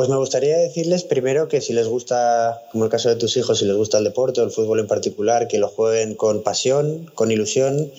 Pues 0.00 0.08
me 0.08 0.16
gustaría 0.16 0.56
decirles 0.56 1.04
primero 1.04 1.46
que 1.46 1.60
si 1.60 1.74
les 1.74 1.86
gusta, 1.86 2.62
como 2.72 2.84
el 2.84 2.90
caso 2.90 3.10
de 3.10 3.16
tus 3.16 3.36
hijos, 3.36 3.58
si 3.58 3.66
les 3.66 3.76
gusta 3.76 3.98
el 3.98 4.04
deporte 4.04 4.40
o 4.40 4.44
el 4.44 4.50
fútbol 4.50 4.80
en 4.80 4.86
particular, 4.86 5.46
que 5.46 5.58
lo 5.58 5.68
jueguen 5.68 6.14
con 6.14 6.42
pasión, 6.42 7.10
con 7.14 7.30
ilusión, 7.30 7.92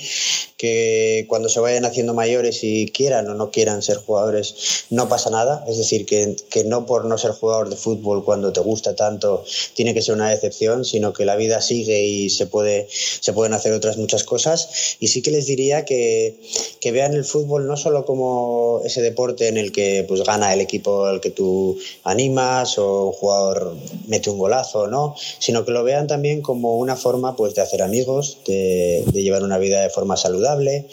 que 0.57 1.25
cuando 1.27 1.49
se 1.49 1.59
vayan 1.59 1.85
haciendo 1.85 2.13
mayores 2.13 2.63
y 2.63 2.87
quieran 2.91 3.27
o 3.29 3.33
no 3.33 3.49
quieran 3.49 3.81
ser 3.81 3.97
jugadores, 3.97 4.85
no 4.91 5.09
pasa 5.09 5.31
nada. 5.31 5.65
Es 5.67 5.77
decir, 5.77 6.05
que, 6.05 6.35
que 6.51 6.63
no 6.63 6.85
por 6.85 7.05
no 7.05 7.17
ser 7.17 7.31
jugador 7.31 7.69
de 7.69 7.75
fútbol 7.75 8.23
cuando 8.23 8.53
te 8.53 8.61
gusta 8.61 8.95
tanto 8.95 9.43
tiene 9.73 9.95
que 9.95 10.03
ser 10.03 10.13
una 10.13 10.29
decepción, 10.29 10.85
sino 10.85 11.13
que 11.13 11.25
la 11.25 11.35
vida 11.35 11.61
sigue 11.61 12.03
y 12.03 12.29
se, 12.29 12.45
puede, 12.45 12.87
se 12.91 13.33
pueden 13.33 13.53
hacer 13.53 13.73
otras 13.73 13.97
muchas 13.97 14.23
cosas. 14.23 14.97
Y 14.99 15.07
sí 15.07 15.23
que 15.23 15.31
les 15.31 15.47
diría 15.47 15.83
que, 15.83 16.39
que 16.79 16.91
vean 16.91 17.13
el 17.13 17.25
fútbol 17.25 17.65
no 17.65 17.75
solo 17.75 18.05
como 18.05 18.81
ese 18.85 19.01
deporte 19.01 19.47
en 19.47 19.57
el 19.57 19.71
que 19.71 20.05
pues, 20.07 20.23
gana 20.23 20.53
el 20.53 20.61
equipo 20.61 21.05
al 21.05 21.21
que 21.21 21.31
tú 21.31 21.79
animas 22.03 22.77
o 22.77 23.07
un 23.07 23.13
jugador 23.13 23.75
mete 24.07 24.29
un 24.29 24.37
golazo, 24.37 24.87
¿no? 24.87 25.15
Sino 25.39 25.65
que 25.65 25.71
lo 25.71 25.83
vean 25.83 26.07
también 26.07 26.41
como 26.41 26.77
una 26.77 26.95
forma 26.95 27.35
pues, 27.35 27.55
de 27.55 27.61
hacer 27.61 27.81
amigos, 27.81 28.39
de, 28.45 29.03
llevar 29.13 29.43
una 29.43 29.57
vida 29.57 29.81
de 29.81 29.89
forma 29.89 30.17
saludable, 30.17 30.87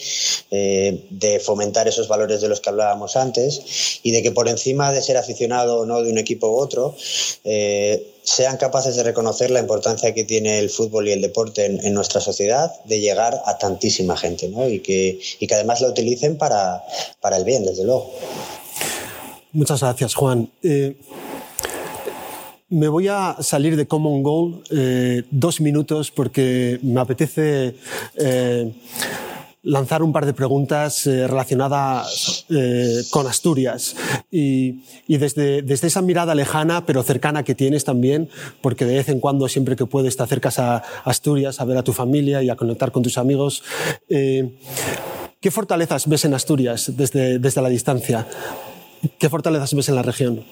eh, 0.51 1.05
de 1.11 1.41
fomentar 1.41 1.89
esos 1.89 2.09
valores 2.09 2.41
de 2.41 2.49
los 2.49 2.61
que 2.61 2.71
hablábamos 2.71 3.17
antes 3.17 4.01
y 4.03 4.11
de 4.11 4.23
que 4.23 4.33
por 4.33 4.49
encima 4.49 4.93
de 4.93 5.03
ser 5.03 5.17
aficionado 5.17 5.81
o 5.81 5.87
no 5.87 6.03
de 6.03 6.13
un 6.13 6.19
equipo 6.19 6.49
u 6.49 6.57
otro, 6.57 6.95
eh, 7.45 8.15
sean 8.23 8.59
capaces 8.59 8.95
de 8.95 9.03
reconocer 9.03 9.51
la 9.51 9.61
importancia 9.61 10.13
que 10.13 10.25
tiene 10.25 10.59
el 10.59 10.69
fútbol 10.69 11.09
y 11.09 11.13
el 11.13 11.23
deporte 11.23 11.65
en, 11.65 11.85
en 11.85 11.95
nuestra 11.95 12.21
sociedad, 12.21 12.73
de 12.85 13.01
llegar 13.01 13.41
a 13.47 13.57
tantísima 13.57 14.19
gente, 14.19 14.49
¿no? 14.49 14.69
Y 14.69 14.81
que, 14.81 15.19
y 15.41 15.47
que 15.47 15.55
además 15.55 15.81
lo 15.81 15.89
utilicen 15.89 16.37
para, 16.37 16.85
para 17.21 17.39
el 17.39 17.45
bien, 17.45 17.65
desde 17.65 17.85
luego. 17.85 18.13
Muchas 19.53 19.81
gracias, 19.81 20.15
Juan. 20.15 20.51
Eh, 20.63 20.97
me 22.71 22.89
voy 22.89 23.09
a 23.09 23.37
salir 23.41 23.77
de 23.77 23.87
Common 23.87 24.23
Goal 24.23 24.63
eh, 24.71 25.23
dos 25.31 25.61
minutos 25.61 26.11
porque 26.11 26.79
me 26.83 27.01
apetece 27.01 27.77
eh, 28.17 28.73
lanzar 29.63 30.03
un 30.03 30.13
par 30.13 30.25
de 30.27 30.35
preguntas 30.35 31.07
eh, 31.07 31.27
relacionadas 31.27 32.47
eh, 32.49 33.03
con 33.11 33.27
Asturias 33.27 33.97
y, 34.31 34.83
y 35.07 35.17
desde, 35.19 35.63
desde, 35.63 35.89
esa 35.89 36.03
mirada 36.03 36.35
lejana 36.35 36.87
pero 36.87 37.03
cercana 37.03 37.43
que 37.43 37.55
tienes 37.55 37.85
también, 37.85 38.29
porque 38.61 38.85
de 38.85 38.95
vez 38.95 39.09
en 39.09 39.21
cuando, 39.21 39.49
siempre 39.49 39.77
que 39.77 39.87
puedes, 39.87 40.17
te 40.17 40.23
acercas 40.23 40.59
a 40.59 40.83
Asturias 41.05 41.61
a 41.61 41.65
ver 41.65 41.77
a 41.77 41.83
tu 41.83 41.93
familia 41.93 42.43
y 42.43 42.51
a 42.51 42.57
conectar 42.57 42.93
con 42.93 43.03
tus 43.03 43.19
amigos. 43.19 43.63
Eh, 44.09 44.57
¿qué 45.41 45.51
fortalezas 45.51 46.09
ves 46.09 46.25
en 46.25 46.35
Asturias 46.35 46.93
desde, 46.97 47.39
desde 47.39 47.63
la 47.63 47.69
distancia? 47.69 48.27
¿Qué 49.19 49.29
fortalezas 49.29 49.75
ves 49.75 49.89
en 49.89 49.95
la 49.95 50.03
región? 50.03 50.45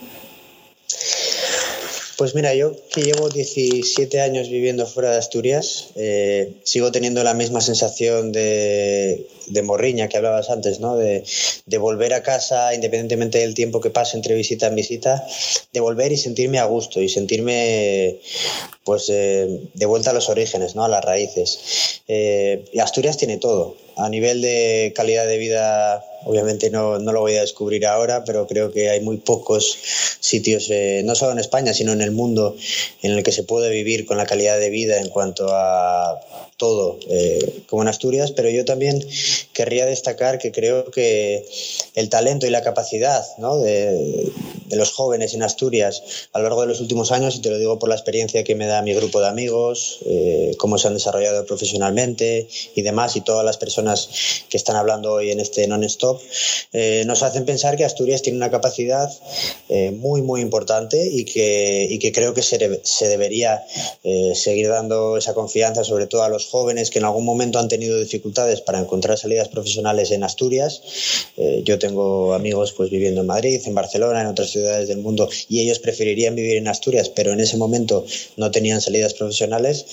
Pues 2.17 2.35
mira, 2.35 2.55
yo 2.55 2.73
que 2.89 3.03
llevo 3.03 3.29
17 3.29 4.23
años 4.23 4.49
viviendo 4.49 4.87
fuera 4.87 5.11
de 5.11 5.19
Asturias, 5.19 5.89
eh, 5.97 6.55
sigo 6.63 6.91
teniendo 6.91 7.23
la 7.23 7.35
misma 7.35 7.61
sensación 7.61 8.33
de, 8.33 9.27
de 9.49 9.63
morriña 9.63 10.09
que 10.09 10.17
hablabas 10.17 10.49
antes, 10.49 10.81
¿no? 10.81 10.97
De, 10.97 11.25
de, 11.67 11.79
volver 11.79 12.15
a 12.15 12.23
casa, 12.23 12.73
independientemente 12.73 13.39
del 13.39 13.53
tiempo 13.53 13.83
que 13.83 13.91
pase 13.91 14.17
entre 14.17 14.35
visita 14.35 14.67
en 14.67 14.77
visita, 14.77 15.27
de 15.75 15.81
volver 15.81 16.11
y 16.11 16.17
sentirme 16.17 16.59
a 16.59 16.65
gusto 16.65 17.03
y 17.03 17.11
sentirme 17.11 18.19
pues 18.83 19.11
eh, 19.11 19.69
de 19.75 19.87
vuelta 19.87 20.11
a 20.11 20.15
los 20.15 20.31
orígenes, 20.31 20.75
¿no? 20.75 20.85
A 20.85 20.89
las 20.89 21.05
raíces. 21.05 22.01
Eh, 22.09 22.65
y 22.73 22.79
Asturias 22.79 23.19
tiene 23.19 23.37
todo. 23.37 23.77
A 23.97 24.09
nivel 24.09 24.41
de 24.41 24.95
calidad 24.97 25.27
de 25.27 25.37
vida 25.37 26.03
Obviamente 26.27 26.71
no, 26.71 26.99
no, 26.99 27.13
lo 27.13 27.21
voy 27.21 27.37
a 27.37 27.43
descubrir 27.43 27.87
ahora, 27.87 28.25
pero 28.25 28.49
creo 28.49 28.73
que 28.73 28.91
hay 28.91 29.01
muy 29.01 29.19
pocos 29.19 29.79
sitios, 30.19 30.69
eh, 30.71 31.03
no 31.05 31.15
solo 31.15 31.31
en 31.33 31.39
España, 31.39 31.73
sino 31.73 31.93
en 31.93 32.01
el 32.01 32.11
mundo, 32.11 32.57
en 33.03 33.13
el 33.13 33.23
que 33.23 33.31
se 33.31 33.45
puede 33.45 33.71
vivir 33.71 34.07
con 34.07 34.17
la 34.17 34.27
calidad 34.27 34.59
de 34.59 34.69
vida 34.71 34.99
en 34.99 35.09
cuanto 35.09 35.47
a 35.51 36.21
todo, 36.57 36.99
eh, 37.09 37.63
como 37.69 37.83
en 37.83 37.89
Asturias. 37.89 38.33
Pero 38.33 38.51
yo 38.51 38.65
también 38.65 39.07
querría 39.53 39.87
destacar 39.87 40.39
que 40.39 40.51
creo 40.51 40.91
que 40.91 41.47
el 41.95 42.09
talento 42.09 42.47
y 42.47 42.51
la 42.51 42.63
capacidad 42.63 43.25
¿no? 43.39 43.59
de, 43.59 44.33
los 44.71 44.91
jóvenes 44.93 45.33
en 45.35 45.43
Asturias 45.43 46.03
a 46.33 46.39
lo 46.39 46.45
largo 46.45 46.63
de 46.63 46.67
los 46.67 46.81
últimos 46.81 47.13
años, 47.13 47.37
y 47.37 47.41
te 47.41 47.51
lo 47.51 47.59
digo 47.59 47.79
por 47.79 47.89
la 47.89 47.95
experiencia 47.95 48.43
que 48.43 48.55
me 48.55 48.67
da 48.67 48.83
mi 48.83 48.95
grupo 48.95 49.21
de 49.21 49.29
amigos, 49.29 50.01
eh, 50.07 50.55
cómo 50.59 50.77
se 50.77 50.89
han 50.89 50.95
desarrollado 50.95 51.47
profesionalmente 51.47 52.49
y 52.75 52.83
demás, 52.83 53.17
y 53.17 53.21
todas 53.21 53.45
las 53.45 53.59
personas 53.59 54.09
que 54.49 54.57
están 54.57 54.77
hablando 54.77 55.13
hoy 55.13 55.31
en 55.31 55.41
este 55.41 55.67
non-stop 55.67 56.16
eh, 56.73 57.05
nos 57.07 57.23
hacen 57.23 57.45
pensar 57.45 57.77
que 57.77 57.85
Asturias 57.85 58.23
tiene 58.23 58.39
una 58.39 58.51
capacidad 58.51 59.11
eh, 59.69 59.91
muy, 59.91 60.23
muy 60.23 60.41
importante 60.41 61.09
y 61.11 61.25
que, 61.25 61.87
y 61.89 61.99
que 61.99 62.13
creo 62.13 62.35
que 62.35 62.43
se, 62.43 62.81
se 62.83 63.09
debería 63.09 63.65
eh, 64.05 64.33
seguir 64.35 64.69
dando 64.69 65.17
esa 65.17 65.35
confianza, 65.35 65.85
sobre 65.85 66.07
todo 66.07 66.23
a 66.23 66.29
los 66.29 66.47
jóvenes 66.47 66.91
que 66.91 66.99
en 66.99 67.05
algún 67.05 67.25
momento 67.25 67.59
han 67.59 67.69
tenido 67.69 67.99
dificultades 67.99 68.61
para 68.61 68.79
encontrar 68.79 69.19
salidas 69.19 69.49
profesionales 69.49 70.11
en 70.11 70.23
Asturias. 70.23 70.83
Yo 71.65 71.79
tengo 71.79 72.33
amigos 72.33 72.73
pues 72.73 72.91
viviendo 72.91 73.21
en 73.21 73.27
Madrid, 73.27 73.61
en 73.65 73.75
Barcelona, 73.75 74.23
en 74.23 74.27
otras 74.29 74.51
ciudades 74.51 74.89
del 74.89 74.99
mundo 74.99 75.29
y 75.49 75.61
ellos 75.61 75.79
preferirían 75.79 76.35
vivir 76.35 76.57
en 76.57 76.69
Asturias, 76.69 77.11
pero 77.11 77.33
en 77.33 77.41
ese 77.41 77.57
momento 77.57 78.05
no 78.37 78.51
tenían 78.51 78.81
salidas 78.81 79.15
profesionales, 79.15 79.85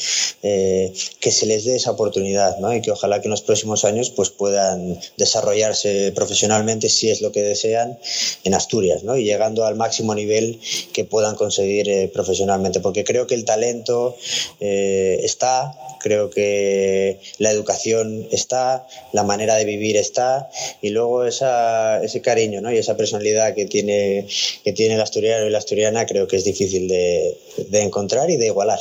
que 0.41 1.31
se 1.31 1.45
les 1.45 1.65
dé 1.65 1.75
esa 1.75 1.91
oportunidad 1.91 2.57
¿no? 2.59 2.73
y 2.73 2.81
que 2.81 2.91
ojalá 2.91 3.19
que 3.19 3.27
en 3.27 3.31
los 3.31 3.41
próximos 3.41 3.83
años 3.85 4.09
pues 4.09 4.29
puedan 4.29 4.99
desarrollarse 5.17 6.12
profesionalmente 6.13 6.89
si 6.89 7.09
es 7.09 7.21
lo 7.21 7.31
que 7.31 7.41
desean 7.41 7.97
en 8.43 8.53
Asturias 8.53 9.03
¿no? 9.03 9.17
y 9.17 9.23
llegando 9.23 9.65
al 9.65 9.75
máximo 9.75 10.15
nivel 10.15 10.59
que 10.93 11.05
puedan 11.05 11.35
conseguir 11.35 11.89
eh, 11.89 12.09
profesionalmente 12.13 12.79
porque 12.79 13.03
creo 13.03 13.27
que 13.27 13.35
el 13.35 13.45
talento 13.45 14.15
eh, 14.59 15.19
está 15.23 15.73
creo 15.99 16.29
que 16.29 17.19
la 17.37 17.51
educación 17.51 18.27
está 18.31 18.85
la 19.13 19.23
manera 19.23 19.55
de 19.55 19.65
vivir 19.65 19.97
está 19.97 20.49
y 20.81 20.89
luego 20.89 21.25
ese 21.25 22.21
cariño 22.21 22.61
¿no? 22.61 22.71
y 22.71 22.77
esa 22.77 22.97
personalidad 22.97 23.55
que 23.55 23.65
tiene, 23.65 24.27
que 24.63 24.73
tiene 24.73 24.95
el 24.95 25.01
asturiano 25.01 25.45
y 25.45 25.49
la 25.49 25.59
asturiana 25.59 26.05
creo 26.05 26.27
que 26.27 26.35
es 26.35 26.43
difícil 26.43 26.87
de 26.87 27.37
encontrar 27.71 28.29
y 28.29 28.37
de 28.37 28.47
igualar. 28.47 28.79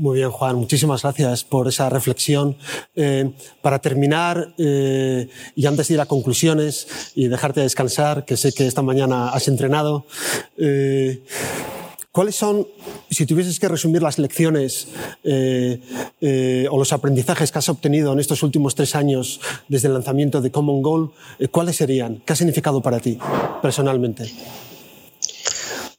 Muy 0.00 0.16
bien, 0.16 0.30
Juan, 0.30 0.56
muchísimas 0.56 1.02
gracias 1.02 1.44
por 1.44 1.68
esa 1.68 1.90
reflexión. 1.90 2.56
Eh, 2.96 3.32
para 3.60 3.80
terminar, 3.80 4.54
eh, 4.56 5.28
y 5.54 5.66
antes 5.66 5.88
de 5.88 5.94
ir 5.94 6.00
a 6.00 6.06
conclusiones 6.06 7.12
y 7.14 7.28
dejarte 7.28 7.60
descansar, 7.60 8.24
que 8.24 8.38
sé 8.38 8.54
que 8.54 8.66
esta 8.66 8.80
mañana 8.80 9.28
has 9.28 9.46
entrenado, 9.46 10.06
eh, 10.56 11.22
¿cuáles 12.12 12.34
son, 12.34 12.66
si 13.10 13.26
tuvieses 13.26 13.60
que 13.60 13.68
resumir 13.68 14.00
las 14.00 14.18
lecciones 14.18 14.88
o 15.22 16.78
los 16.78 16.92
aprendizajes 16.94 17.52
que 17.52 17.58
has 17.58 17.68
obtenido 17.68 18.14
en 18.14 18.20
estos 18.20 18.42
últimos 18.42 18.74
tres 18.74 18.94
años 18.94 19.38
desde 19.68 19.88
el 19.88 19.94
lanzamiento 19.94 20.40
de 20.40 20.50
Common 20.50 20.80
Goal, 20.80 21.10
cuáles 21.50 21.76
serían? 21.76 22.22
¿Qué 22.24 22.32
ha 22.32 22.36
significado 22.36 22.80
para 22.80 23.00
ti 23.00 23.18
personalmente? 23.60 24.32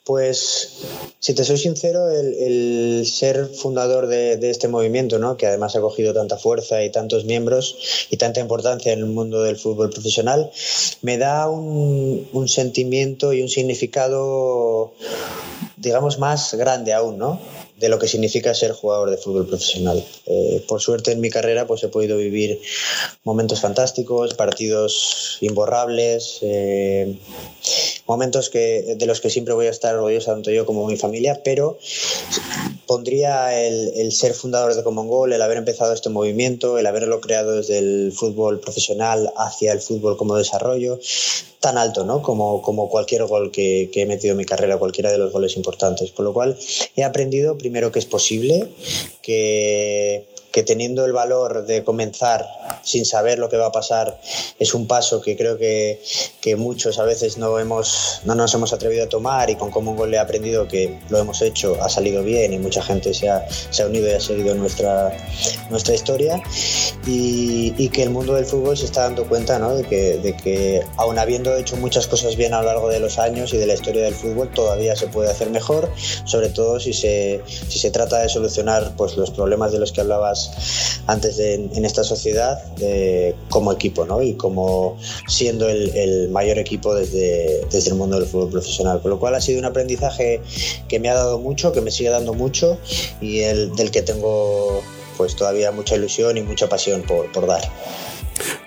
Pues, 0.04 0.84
si 1.20 1.36
te 1.36 1.44
soy 1.44 1.58
sincero, 1.58 2.10
el, 2.10 3.06
ser 3.06 3.48
fundador 3.48 4.08
de, 4.08 4.50
este 4.50 4.68
movimiento, 4.68 5.20
¿no? 5.20 5.38
que 5.38 5.46
además 5.46 5.76
ha 5.76 5.82
cogido 5.82 6.14
tanta 6.14 6.38
fuerza 6.38 6.84
y 6.84 6.92
tantos 6.92 7.26
miembros 7.26 8.08
y 8.10 8.18
tanta 8.18 8.40
importancia 8.40 8.94
en 8.94 9.00
el 9.00 9.06
mundo 9.06 9.44
del 9.44 9.58
fútbol 9.58 9.92
profesional, 9.92 10.52
me 11.04 11.18
da 11.20 11.48
un, 11.50 12.28
un 12.34 12.48
sentimiento 12.48 13.32
y 13.32 13.44
un 13.44 13.50
significado, 13.50 14.94
digamos, 15.78 16.18
más 16.18 16.56
grande 16.56 16.94
aún, 16.94 17.20
¿no? 17.20 17.40
de 17.82 17.90
lo 17.90 17.98
que 17.98 18.08
significa 18.08 18.54
ser 18.54 18.72
jugador 18.74 19.10
de 19.10 19.18
fútbol 19.18 19.48
profesional. 19.48 20.06
Eh, 20.28 20.64
por 20.68 20.80
suerte 20.82 21.12
en 21.12 21.20
mi 21.20 21.32
carrera 21.32 21.66
pues 21.66 21.84
he 21.84 21.88
podido 21.88 22.16
vivir 22.16 22.62
momentos 23.24 23.60
fantásticos, 23.60 24.36
partidos 24.36 25.40
imborrables, 25.42 26.38
eh, 26.44 27.18
momentos 28.08 28.50
que, 28.50 28.96
de 28.98 29.06
los 29.06 29.22
que 29.22 29.30
siempre 29.30 29.54
voy 29.54 29.68
a 29.68 29.72
estar 29.72 29.96
orgulloso 29.96 30.32
tanto 30.32 30.52
yo 30.52 30.66
como 30.66 30.88
mi 30.88 30.98
familia, 30.98 31.42
pero 31.44 31.78
pondría 32.86 33.58
el, 33.58 33.92
el, 33.96 34.12
ser 34.12 34.34
fundador 34.34 34.76
de 34.76 34.84
Common 34.84 35.08
Goal, 35.08 35.34
el 35.34 35.42
haber 35.42 35.58
empezado 35.58 35.94
este 35.94 36.10
movimiento, 36.10 36.78
el 36.78 36.86
haberlo 36.86 37.22
creado 37.22 37.54
desde 37.54 37.78
el 37.78 38.12
fútbol 38.14 38.60
profesional 38.60 39.32
hacia 39.38 39.72
el 39.72 39.80
fútbol 39.80 40.18
como 40.18 40.36
desarrollo, 40.36 41.00
tan 41.62 41.78
alto 41.78 42.04
¿no? 42.04 42.22
como, 42.22 42.62
como 42.62 42.90
cualquier 42.90 43.26
gol 43.26 43.52
que, 43.52 43.90
que, 43.94 44.02
he 44.02 44.06
metido 44.06 44.32
en 44.32 44.40
mi 44.40 44.46
carrera, 44.46 44.78
cualquiera 44.78 45.12
de 45.12 45.18
los 45.18 45.32
goles 45.32 45.56
importantes. 45.56 46.12
Con 46.12 46.26
lo 46.26 46.34
cual 46.34 46.58
he 46.96 47.04
aprendido 47.04 47.58
primero 47.58 47.92
que 47.92 48.00
es 48.00 48.06
posible, 48.06 48.68
que 49.22 50.26
que 50.52 50.64
teniendo 50.64 51.06
el 51.06 51.14
valor 51.14 51.66
de 51.66 51.84
comenzar 51.84 52.46
sin 52.84 53.06
saber 53.06 53.40
lo 53.40 53.50
que 53.50 53.58
va 53.58 53.68
a 53.68 53.72
pasar 53.72 54.20
es 54.60 54.74
un 54.74 54.88
paso 54.88 55.22
que 55.22 55.38
creo 55.38 55.58
que, 55.58 56.02
que 56.42 56.56
muchos 56.56 57.00
a 57.00 57.04
veces 57.04 57.38
no, 57.38 57.58
hemos, 57.60 58.22
no 58.26 58.36
nos 58.36 58.54
hemos 58.54 58.74
atrevido 58.74 59.06
a 59.06 59.10
tomar 59.10 59.50
y 59.50 59.56
con 59.56 59.72
Common 59.72 59.96
Goal 59.96 60.14
he 60.14 60.20
aprendido 60.20 60.68
que 60.68 61.00
lo 61.10 61.20
hemos 61.20 61.42
hecho, 61.42 61.78
ha 61.82 61.90
salido 61.90 62.24
bien 62.24 62.54
y 62.54 62.58
mucha 62.58 62.82
gente 62.82 63.14
se 63.14 63.30
ha, 63.30 63.48
se 63.50 63.84
ha 63.84 63.88
unido 63.88 64.08
y 64.10 64.12
ha 64.12 64.20
seguido 64.20 64.54
nuestra, 64.56 65.16
nuestra 65.70 65.96
historia 65.96 66.42
y, 67.06 67.74
y, 67.78 67.90
que 67.90 68.04
el 68.04 68.10
mundo 68.10 68.36
del 68.36 68.46
fútbol 68.46 68.78
se 68.78 68.86
está 68.86 69.04
dando 69.04 69.26
cuenta 69.28 69.58
¿no? 69.60 69.76
de, 69.76 69.84
que, 69.84 70.18
de 70.18 70.36
que 70.36 70.82
aun 70.98 71.18
habiendo 71.18 71.56
hecho 71.56 71.78
muchas 71.78 72.08
cosas 72.08 72.36
bien 72.36 72.54
a 72.54 72.62
lo 72.62 72.68
largo 72.68 72.90
de 72.90 73.00
los 73.00 73.18
años 73.20 73.54
y 73.54 73.58
de 73.58 73.66
la 73.66 73.74
historia 73.74 74.04
del 74.04 74.16
fútbol 74.16 74.50
todavía 74.52 74.96
se 74.96 75.08
puede 75.08 75.30
hacer 75.30 75.50
mejor, 75.50 75.90
sobre 76.26 76.50
todo 76.50 76.80
si 76.80 76.94
se, 76.94 77.42
si 77.48 77.80
se 77.80 77.92
trata 77.92 78.20
de 78.20 78.30
solucionar 78.30 78.94
pues, 78.98 79.18
los 79.18 79.32
problemas 79.32 79.72
de 79.72 79.80
los 79.80 79.92
que 79.92 80.02
hablabas 80.02 80.41
antes 81.08 81.40
en 81.40 81.86
esta 81.86 82.04
sociedad 82.04 82.60
como 83.50 83.72
equipo 83.72 84.06
y 84.22 84.34
como 84.34 84.98
siendo 85.28 85.70
el, 85.70 85.96
el, 85.96 86.30
mayor 86.30 86.58
equipo 86.60 86.94
desde, 86.94 87.66
desde 87.72 87.90
el 87.92 87.96
mundo 87.96 88.20
del 88.20 88.28
fútbol 88.28 88.50
profesional. 88.50 89.02
Con 89.02 89.12
lo 89.12 89.20
cual 89.20 89.36
ha 89.36 89.42
sido 89.42 89.60
un 89.60 89.66
aprendizaje 89.66 90.42
que 90.88 91.00
me 91.00 91.10
ha 91.10 91.14
dado 91.14 91.40
mucho, 91.40 91.72
que 91.72 91.82
me 91.82 91.92
sigue 91.92 92.10
dando 92.10 92.34
mucho 92.34 92.78
y 93.20 93.42
el, 93.42 93.76
del 93.76 93.92
que 93.92 94.02
tengo 94.02 94.82
pues 95.18 95.36
todavía 95.36 95.72
mucha 95.72 95.96
ilusión 95.96 96.38
y 96.38 96.42
mucha 96.42 96.68
pasión 96.68 97.04
por, 97.04 97.32
por 97.32 97.46
dar. 97.48 97.62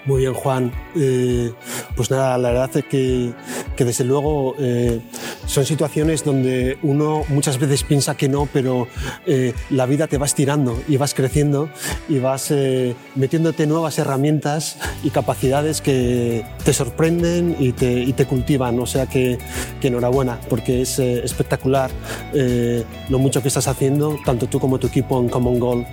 Muy 0.07 0.21
bien, 0.21 0.35
Juan. 0.35 0.71
Eh, 0.97 1.53
pues 1.97 2.11
nada, 2.11 2.37
la 2.37 2.51
verdad 2.51 2.71
es 2.77 2.85
que, 2.85 3.33
que 3.75 3.85
desde 3.85 4.05
luego 4.05 4.55
eh, 4.59 5.01
son 5.47 5.65
situaciones 5.65 6.25
donde 6.25 6.79
uno 6.83 7.23
muchas 7.29 7.59
veces 7.59 7.85
piensa 7.85 8.17
que 8.17 8.29
no, 8.29 8.49
pero 8.53 8.89
eh, 9.27 9.53
la 9.71 9.87
vida 9.87 10.07
te 10.07 10.19
va 10.19 10.27
estirando 10.27 10.81
y 10.89 10.97
vas 10.97 11.15
creciendo 11.15 11.69
y 12.09 12.19
vas 12.19 12.51
eh, 12.51 12.95
metiéndote 13.15 13.67
nuevas 13.67 13.99
herramientas 13.99 14.79
y 15.03 15.11
capacidades 15.11 15.81
que 15.81 16.45
te 16.65 16.73
sorprenden 16.73 17.57
y 17.59 17.73
te, 17.73 17.93
y 17.93 18.13
te 18.15 18.27
cultivan. 18.27 18.79
O 18.81 18.87
sea 18.87 19.07
que, 19.07 19.39
que 19.81 19.89
enhorabuena, 19.89 20.41
porque 20.49 20.83
es 20.83 20.99
eh, 20.99 21.23
espectacular 21.25 21.91
lo 23.09 23.19
mucho 23.19 23.43
que 23.43 23.49
estás 23.49 23.69
haciendo, 23.69 24.19
tanto 24.25 24.47
tú 24.47 24.59
como 24.59 24.79
tu 24.79 24.87
equipo 24.87 25.21
en 25.21 25.29
Common 25.29 25.59
Goal. 25.59 25.87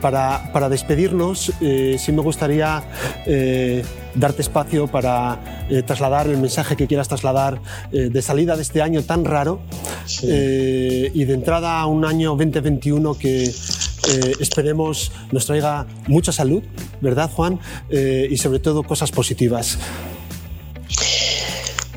para, 0.00 0.50
para 0.52 0.68
despedirnos, 0.68 1.52
sí 1.60 2.12
me 2.12 2.22
gustaría 2.22 2.82
eh, 3.26 3.84
darte 4.14 4.42
espacio 4.42 4.86
para 4.86 5.66
eh, 5.68 5.82
trasladar 5.82 6.26
el 6.26 6.38
mensaje 6.38 6.76
que 6.76 6.86
quieras 6.86 7.08
trasladar 7.08 7.60
eh, 7.92 8.08
de 8.10 8.22
salida 8.22 8.56
de 8.56 8.62
este 8.62 8.82
año 8.82 9.02
tan 9.02 9.24
raro 9.24 9.60
sí. 10.06 10.26
y 10.26 11.24
de 11.24 11.34
entrada 11.34 11.80
a 11.80 11.86
un 11.86 12.04
año 12.04 12.30
2021 12.30 13.18
que 13.18 13.52
esperemos 14.38 15.10
nos 15.32 15.46
traiga 15.46 15.86
mucha 16.06 16.30
salud, 16.30 16.62
¿verdad 17.00 17.28
Juan? 17.28 17.58
y 17.90 18.36
sobre 18.36 18.60
todo 18.60 18.84
cosas 18.84 19.10
positivas. 19.10 19.78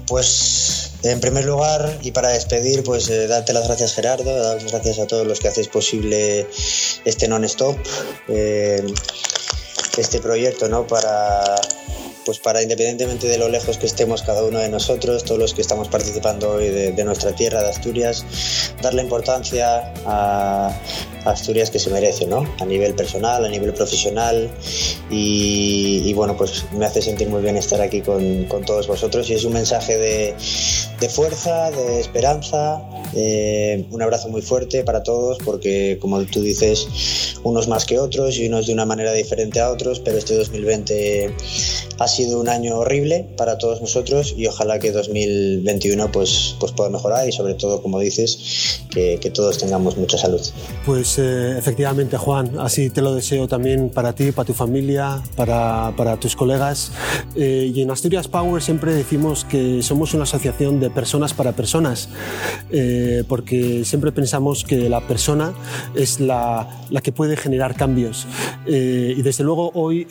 Pues 0.07 0.79
en 1.03 1.21
primer 1.21 1.45
lugar, 1.45 1.97
y 2.01 2.11
para 2.11 2.29
despedir, 2.29 2.83
pues 2.83 3.09
eh, 3.09 3.27
darte 3.27 3.53
las 3.53 3.65
gracias 3.65 3.93
Gerardo, 3.93 4.35
dar 4.35 4.61
las 4.61 4.71
gracias 4.71 4.99
a 4.99 5.07
todos 5.07 5.25
los 5.25 5.39
que 5.39 5.47
hacéis 5.47 5.69
posible 5.69 6.45
este 7.05 7.27
non-stop. 7.29 7.77
Eh, 8.27 8.85
este 9.99 10.19
proyecto, 10.19 10.67
¿no? 10.69 10.87
Para 10.87 11.43
pues 12.25 12.37
para 12.37 12.61
independientemente 12.61 13.27
de 13.27 13.39
lo 13.39 13.49
lejos 13.49 13.79
que 13.79 13.87
estemos 13.87 14.21
cada 14.21 14.43
uno 14.43 14.59
de 14.59 14.69
nosotros, 14.69 15.23
todos 15.23 15.39
los 15.39 15.55
que 15.55 15.61
estamos 15.61 15.87
participando 15.87 16.51
hoy 16.51 16.69
de, 16.69 17.03
nuestra 17.03 17.31
tierra, 17.33 17.63
de 17.63 17.69
Asturias, 17.69 18.23
darle 18.83 19.01
importancia 19.01 19.91
a, 20.05 20.71
Asturias 21.25 21.71
que 21.71 21.79
se 21.79 21.89
merece, 21.89 22.27
¿no? 22.27 22.47
A 22.59 22.65
nivel 22.65 22.93
personal, 22.93 23.43
a 23.43 23.49
nivel 23.49 23.73
profesional 23.73 24.49
y, 25.09 26.13
bueno, 26.13 26.37
pues 26.37 26.65
me 26.71 26.85
hace 26.85 27.01
sentir 27.01 27.29
muy 27.29 27.41
bien 27.41 27.57
estar 27.57 27.81
aquí 27.81 28.01
con, 28.01 28.45
con 28.45 28.63
todos 28.63 28.87
vosotros 28.87 29.27
y 29.31 29.33
es 29.33 29.43
un 29.43 29.53
mensaje 29.53 29.97
de, 29.97 30.35
de 30.99 31.09
fuerza, 31.09 31.71
de 31.71 31.99
esperanza, 31.99 32.79
eh, 33.15 33.85
un 33.91 34.01
abrazo 34.01 34.29
muy 34.29 34.41
fuerte 34.41 34.83
para 34.83 35.03
todos 35.03 35.37
porque 35.43 35.97
como 35.99 36.23
tú 36.25 36.41
dices, 36.41 37.39
unos 37.43 37.67
más 37.67 37.85
que 37.85 37.99
otros 37.99 38.37
y 38.37 38.47
unos 38.47 38.67
de 38.67 38.73
una 38.73 38.85
manera 38.85 39.13
diferente 39.13 39.59
a 39.59 39.69
otros, 39.69 39.99
pero 39.99 40.17
este 40.17 40.35
2020 40.35 41.33
ha 41.99 42.07
sido 42.07 42.39
un 42.39 42.47
año 42.47 42.77
horrible 42.77 43.27
para 43.37 43.57
todos 43.57 43.81
nosotros 43.81 44.33
y 44.37 44.47
ojalá 44.47 44.79
que 44.79 44.91
2021 44.91 46.11
pues, 46.11 46.55
pues 46.59 46.71
pueda 46.71 46.89
mejorar 46.89 47.27
y 47.27 47.33
sobre 47.33 47.55
todo, 47.55 47.81
como 47.81 47.99
dices, 47.99 48.81
que, 48.89 49.19
que 49.19 49.29
todos 49.29 49.57
tengamos 49.57 49.97
mucha 49.97 50.17
salud. 50.17 50.41
Pues 50.85 51.19
eh, 51.19 51.57
efectivamente, 51.57 52.17
Juan, 52.17 52.57
así 52.59 52.89
te 52.89 53.01
lo 53.01 53.13
deseo 53.13 53.47
también 53.47 53.89
para 53.89 54.13
ti, 54.13 54.31
para 54.31 54.47
tu 54.47 54.53
familia, 54.53 55.21
para, 55.35 55.93
para 55.97 56.17
tus 56.17 56.35
colegas. 56.35 56.91
Eh, 57.35 57.71
y 57.73 57.81
en 57.81 57.91
Asturias 57.91 58.29
Power 58.29 58.61
siempre 58.61 58.93
decimos 58.93 59.43
que 59.43 59.83
somos 59.83 60.13
una 60.13 60.23
asociación 60.23 60.79
de 60.79 60.89
personas 60.89 61.33
para 61.33 61.51
personas, 61.51 62.07
eh, 62.71 63.23
porque 63.27 63.83
siempre 63.83 64.13
pensamos 64.13 64.63
que 64.63 64.89
la 64.89 65.05
persona 65.05 65.53
es 65.95 66.21
la, 66.21 66.85
la 66.89 67.01
que 67.01 67.11
puede 67.11 67.35
generar 67.35 67.75
cambios. 67.75 68.25
y 68.65 69.21
desde 69.21 69.43
luego 69.43 69.71
hoy, 69.73 70.07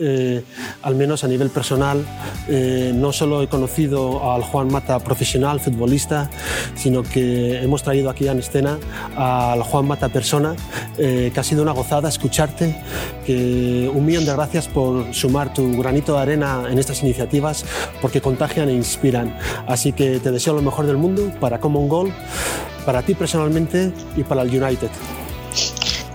al 0.83 0.95
menos 0.95 1.25
a 1.25 1.29
nivel 1.29 1.49
personal, 1.51 1.78
no 1.79 3.13
solo 3.13 3.43
he 3.43 3.49
conocido 3.49 4.33
al 4.33 4.43
Juan 4.43 4.69
Mata 4.69 4.99
profesional, 4.99 5.61
futbolista, 5.61 6.31
sino 6.75 7.03
que 7.03 7.63
hemos 7.63 7.83
traído 7.83 8.11
aquí 8.11 8.27
en 8.29 8.39
escena 8.39 8.79
al 9.17 9.63
Juan 9.63 9.87
Mata 9.87 10.09
persona 10.09 10.55
eh, 10.97 11.31
que 11.33 11.41
ha 11.41 11.45
sido 11.45 11.63
una 11.63 11.73
gozada 11.73 12.09
escucharte, 12.09 12.77
que 13.25 13.91
un 13.93 14.05
millón 14.05 14.25
de 14.25 14.33
gracias 14.33 14.69
por 14.69 15.15
sumar 15.15 15.53
tu 15.53 15.79
granito 15.79 16.15
de 16.15 16.21
arena 16.21 16.65
en 16.69 16.79
estas 16.79 17.03
iniciativas, 17.03 17.65
porque 18.01 18.21
contagian 18.21 18.69
e 18.69 18.73
inspiran. 18.73 19.37
Así 19.67 19.93
que 19.93 20.19
te 20.19 20.31
deseo 20.31 20.55
lo 20.55 20.63
mejor 20.63 20.87
del 20.87 20.97
mundo 20.97 21.31
para 21.41 21.61
Common 21.61 21.89
Goal, 21.89 22.13
para 22.85 23.03
ti 23.03 23.15
personalmente 23.15 23.93
y 24.17 24.25
para 24.25 24.43
el 24.43 24.49
United. 24.49 24.91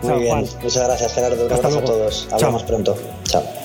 Muy 0.02 0.20
bien, 0.24 0.46
muchas 0.62 0.86
gracias 0.86 1.14
Gerardo, 1.14 1.46
un 1.46 1.54
abrazo 1.54 1.80
a 1.80 1.84
todos, 1.84 2.28
hablamos 2.32 2.64
pronto. 2.64 2.98
Chao. 3.24 3.63